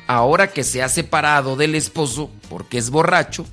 [0.06, 3.46] Ahora que se ha separado del esposo porque es borracho,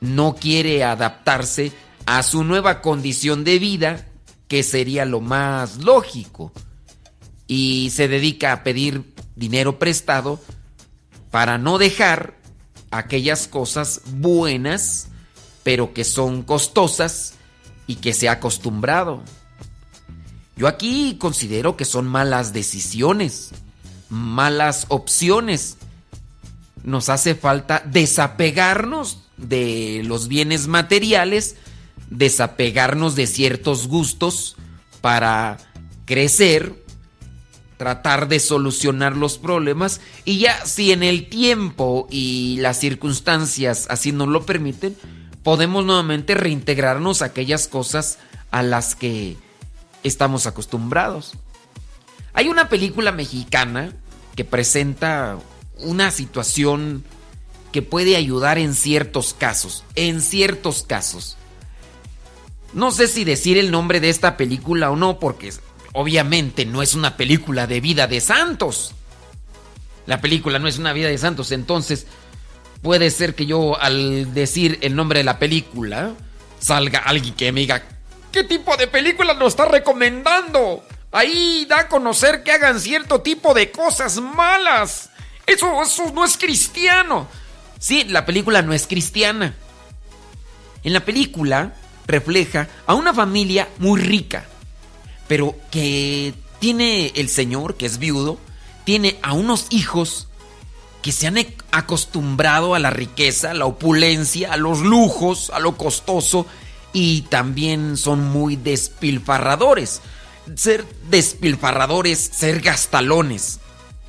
[0.00, 1.72] no quiere adaptarse
[2.06, 4.06] a su nueva condición de vida,
[4.48, 6.52] que sería lo más lógico,
[7.46, 10.40] y se dedica a pedir dinero prestado
[11.30, 12.34] para no dejar
[12.90, 15.08] aquellas cosas buenas,
[15.62, 17.34] pero que son costosas
[17.86, 19.22] y que se ha acostumbrado.
[20.56, 23.50] Yo aquí considero que son malas decisiones,
[24.08, 25.76] malas opciones.
[26.82, 31.56] Nos hace falta desapegarnos de los bienes materiales,
[32.10, 34.56] desapegarnos de ciertos gustos
[35.00, 35.58] para
[36.04, 36.74] crecer,
[37.76, 44.12] tratar de solucionar los problemas y ya si en el tiempo y las circunstancias así
[44.12, 44.96] nos lo permiten,
[45.42, 48.18] podemos nuevamente reintegrarnos a aquellas cosas
[48.50, 49.36] a las que
[50.02, 51.34] estamos acostumbrados.
[52.32, 53.92] Hay una película mexicana
[54.34, 55.38] que presenta
[55.78, 57.04] una situación
[57.72, 61.36] que puede ayudar en ciertos casos, en ciertos casos.
[62.72, 65.52] No sé si decir el nombre de esta película o no, porque
[65.92, 68.94] obviamente no es una película de vida de santos.
[70.06, 72.06] La película no es una vida de santos, entonces
[72.82, 76.14] puede ser que yo al decir el nombre de la película
[76.58, 77.82] salga alguien que me diga,
[78.32, 80.84] ¿qué tipo de película nos está recomendando?
[81.10, 85.10] Ahí da a conocer que hagan cierto tipo de cosas malas.
[85.46, 87.28] Eso, eso no es cristiano.
[87.78, 89.54] Sí, la película no es cristiana.
[90.82, 91.74] En la película
[92.06, 94.46] refleja a una familia muy rica,
[95.26, 98.38] pero que tiene el señor, que es viudo,
[98.84, 100.28] tiene a unos hijos
[101.02, 101.36] que se han
[101.70, 106.46] acostumbrado a la riqueza, a la opulencia, a los lujos, a lo costoso
[106.92, 110.00] y también son muy despilfarradores.
[110.56, 113.60] Ser despilfarradores, ser gastalones.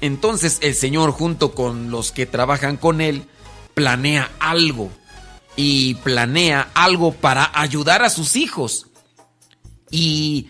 [0.01, 3.25] Entonces el Señor junto con los que trabajan con Él
[3.79, 4.91] planea algo
[5.55, 8.87] y planea algo para ayudar a sus hijos
[9.89, 10.49] y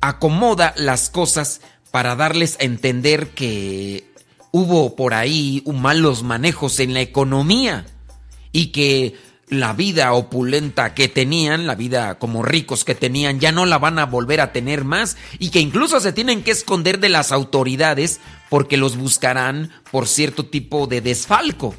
[0.00, 4.08] acomoda las cosas para darles a entender que
[4.52, 7.86] hubo por ahí malos manejos en la economía
[8.52, 9.16] y que
[9.48, 13.98] la vida opulenta que tenían, la vida como ricos que tenían, ya no la van
[13.98, 18.20] a volver a tener más y que incluso se tienen que esconder de las autoridades
[18.48, 21.74] porque los buscarán por cierto tipo de desfalco.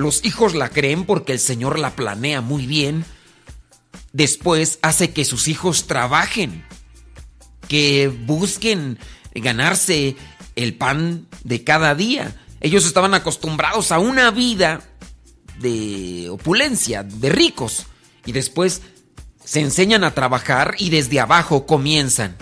[0.00, 3.04] Los hijos la creen porque el Señor la planea muy bien.
[4.14, 6.64] Después hace que sus hijos trabajen,
[7.68, 8.98] que busquen
[9.34, 10.16] ganarse
[10.56, 12.34] el pan de cada día.
[12.62, 14.80] Ellos estaban acostumbrados a una vida
[15.58, 17.84] de opulencia, de ricos,
[18.24, 18.80] y después
[19.44, 22.38] se enseñan a trabajar y desde abajo comienzan.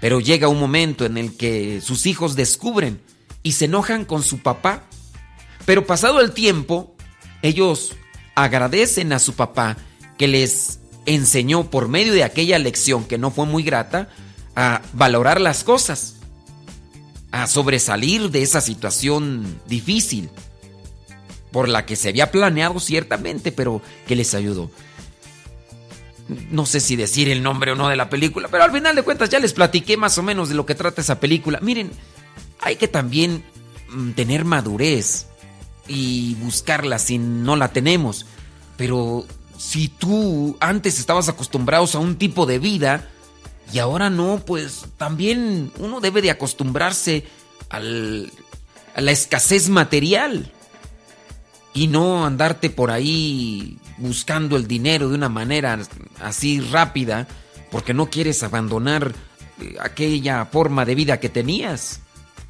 [0.00, 3.00] Pero llega un momento en el que sus hijos descubren
[3.44, 4.88] y se enojan con su papá
[5.64, 6.94] pero pasado el tiempo,
[7.42, 7.94] ellos
[8.34, 9.76] agradecen a su papá
[10.18, 14.08] que les enseñó por medio de aquella lección que no fue muy grata
[14.56, 16.16] a valorar las cosas,
[17.32, 20.30] a sobresalir de esa situación difícil
[21.50, 24.70] por la que se había planeado ciertamente, pero que les ayudó.
[26.50, 29.02] No sé si decir el nombre o no de la película, pero al final de
[29.02, 31.60] cuentas ya les platiqué más o menos de lo que trata esa película.
[31.60, 31.90] Miren,
[32.60, 33.44] hay que también
[33.90, 35.26] mm, tener madurez
[35.86, 38.26] y buscarla si no la tenemos.
[38.76, 39.24] Pero
[39.56, 43.08] si tú antes estabas acostumbrados a un tipo de vida
[43.72, 47.24] y ahora no, pues también uno debe de acostumbrarse
[47.70, 48.30] al,
[48.94, 50.52] a la escasez material.
[51.72, 55.78] y no andarte por ahí buscando el dinero de una manera
[56.20, 57.26] así rápida
[57.70, 59.12] porque no quieres abandonar
[59.60, 62.00] eh, aquella forma de vida que tenías.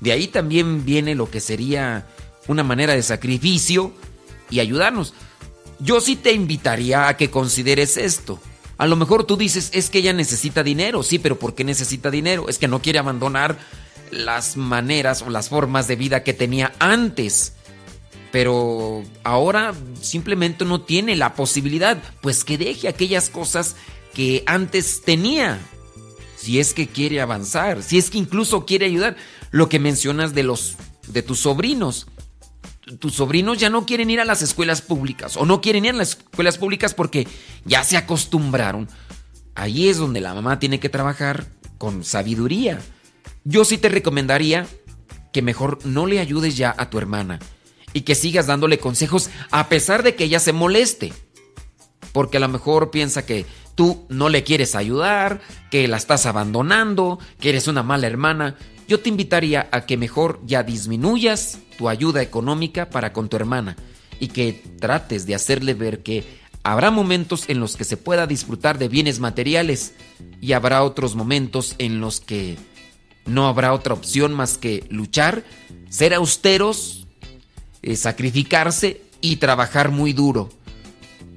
[0.01, 2.07] De ahí también viene lo que sería
[2.49, 3.93] una manera de sacrificio
[4.51, 5.15] y ayudarnos.
[5.81, 8.41] Yo sí te invitaría a que consideres esto.
[8.77, 11.03] A lo mejor tú dices, es que ella necesita dinero.
[11.03, 12.49] Sí, pero ¿por qué necesita dinero?
[12.49, 13.59] Es que no quiere abandonar
[14.11, 17.53] las maneras o las formas de vida que tenía antes.
[18.33, 22.03] Pero ahora simplemente no tiene la posibilidad.
[22.21, 23.77] Pues que deje aquellas cosas
[24.13, 25.61] que antes tenía.
[26.37, 29.17] Si es que quiere avanzar, si es que incluso quiere ayudar.
[29.51, 30.77] Lo que mencionas de los
[31.07, 32.09] de tus sobrinos
[32.99, 35.99] tus sobrinos ya no quieren ir a las escuelas públicas o no quieren ir a
[35.99, 37.27] las escuelas públicas porque
[37.65, 38.89] ya se acostumbraron.
[39.55, 41.47] Ahí es donde la mamá tiene que trabajar
[41.79, 42.81] con sabiduría.
[43.45, 44.67] Yo sí te recomendaría
[45.33, 47.39] que mejor no le ayudes ya a tu hermana
[47.93, 51.13] y que sigas dándole consejos a pesar de que ella se moleste.
[52.13, 57.19] Porque a lo mejor piensa que tú no le quieres ayudar, que la estás abandonando,
[57.41, 58.57] que eres una mala hermana
[58.87, 63.77] yo te invitaría a que mejor ya disminuyas tu ayuda económica para con tu hermana
[64.21, 66.25] y que trates de hacerle ver que
[66.63, 69.95] habrá momentos en los que se pueda disfrutar de bienes materiales
[70.41, 72.57] y habrá otros momentos en los que
[73.27, 75.45] no habrá otra opción más que luchar,
[75.89, 77.07] ser austeros,
[77.83, 80.51] eh, sacrificarse y trabajar muy duro.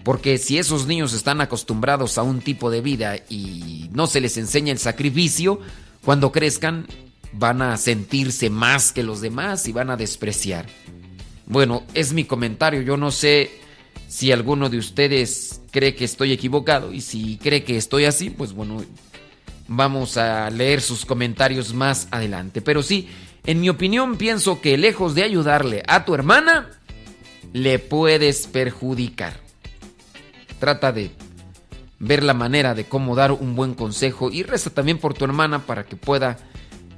[0.03, 4.37] Porque si esos niños están acostumbrados a un tipo de vida y no se les
[4.37, 5.59] enseña el sacrificio,
[6.03, 6.87] cuando crezcan
[7.37, 10.65] van a sentirse más que los demás y van a despreciar.
[11.45, 13.51] Bueno, es mi comentario, yo no sé
[14.07, 18.53] si alguno de ustedes cree que estoy equivocado y si cree que estoy así, pues
[18.53, 18.83] bueno,
[19.67, 22.61] vamos a leer sus comentarios más adelante.
[22.61, 23.07] Pero sí,
[23.45, 26.69] en mi opinión pienso que lejos de ayudarle a tu hermana,
[27.53, 29.39] le puedes perjudicar.
[30.59, 31.11] Trata de
[31.99, 35.65] ver la manera de cómo dar un buen consejo y reza también por tu hermana
[35.65, 36.37] para que pueda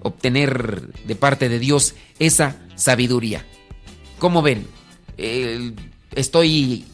[0.02, 3.45] obtener de parte de Dios esa sabiduría.
[4.18, 4.68] Como ven,
[6.16, 6.86] estoy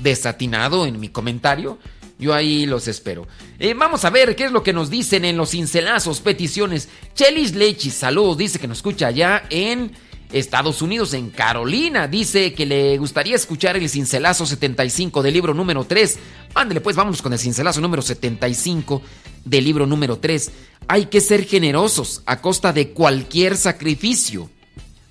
[0.00, 1.78] desatinado en mi comentario.
[2.18, 3.26] Yo ahí los espero.
[3.58, 6.88] Eh, vamos a ver qué es lo que nos dicen en los cincelazos, peticiones.
[7.14, 9.92] Chelis Lechis, saludos, dice que nos escucha allá en
[10.32, 12.08] Estados Unidos, en Carolina.
[12.08, 16.18] Dice que le gustaría escuchar el cincelazo 75 del libro número 3.
[16.54, 19.02] Ándele, pues vámonos con el cincelazo número 75
[19.44, 20.50] del libro número 3.
[20.88, 24.50] Hay que ser generosos a costa de cualquier sacrificio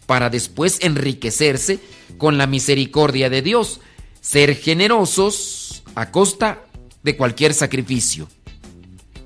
[0.06, 1.80] para después enriquecerse
[2.18, 3.80] con la misericordia de Dios.
[4.20, 6.64] Ser generosos a costa
[7.04, 8.28] de cualquier sacrificio.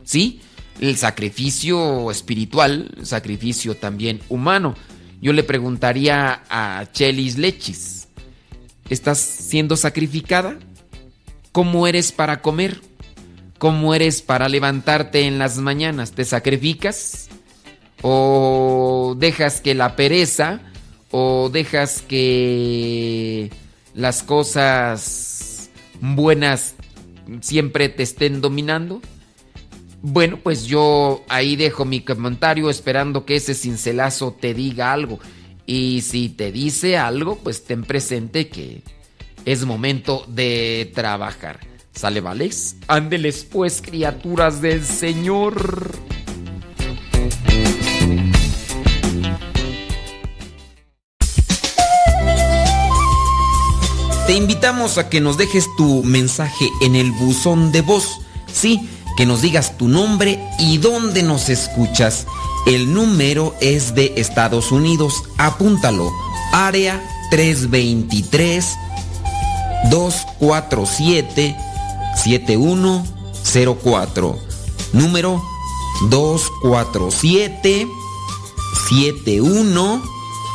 [0.03, 0.41] ¿Sí?
[0.79, 4.75] El sacrificio espiritual, sacrificio también humano.
[5.25, 8.09] Yo le preguntaría a Chelis Lechis,
[8.91, 10.59] ¿estás siendo sacrificada?
[11.51, 12.79] ¿Cómo eres para comer?
[13.57, 16.11] ¿Cómo eres para levantarte en las mañanas?
[16.11, 17.29] ¿Te sacrificas?
[18.03, 20.59] ¿O dejas que la pereza
[21.09, 23.49] o dejas que
[23.95, 25.71] las cosas
[26.01, 26.75] buenas
[27.41, 29.01] siempre te estén dominando?
[30.07, 35.17] Bueno, pues yo ahí dejo mi comentario esperando que ese cincelazo te diga algo.
[35.65, 38.83] Y si te dice algo, pues ten presente que
[39.45, 41.59] es momento de trabajar.
[41.91, 42.75] ¿Sale, vales?
[42.87, 45.89] Ándeles pues, criaturas del Señor.
[54.27, 58.21] Te invitamos a que nos dejes tu mensaje en el buzón de voz.
[58.53, 62.27] Sí, que nos digas tu nombre y dónde nos escuchas.
[62.65, 65.23] El número es de Estados Unidos.
[65.37, 66.11] Apúntalo.
[66.51, 67.01] Área
[67.31, 68.75] 323
[69.89, 71.55] 247
[72.15, 74.37] 7104.
[74.93, 75.41] Número
[76.09, 77.87] 247
[78.89, 80.14] 7104.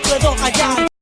[0.00, 0.77] Palabra y no puedo parar.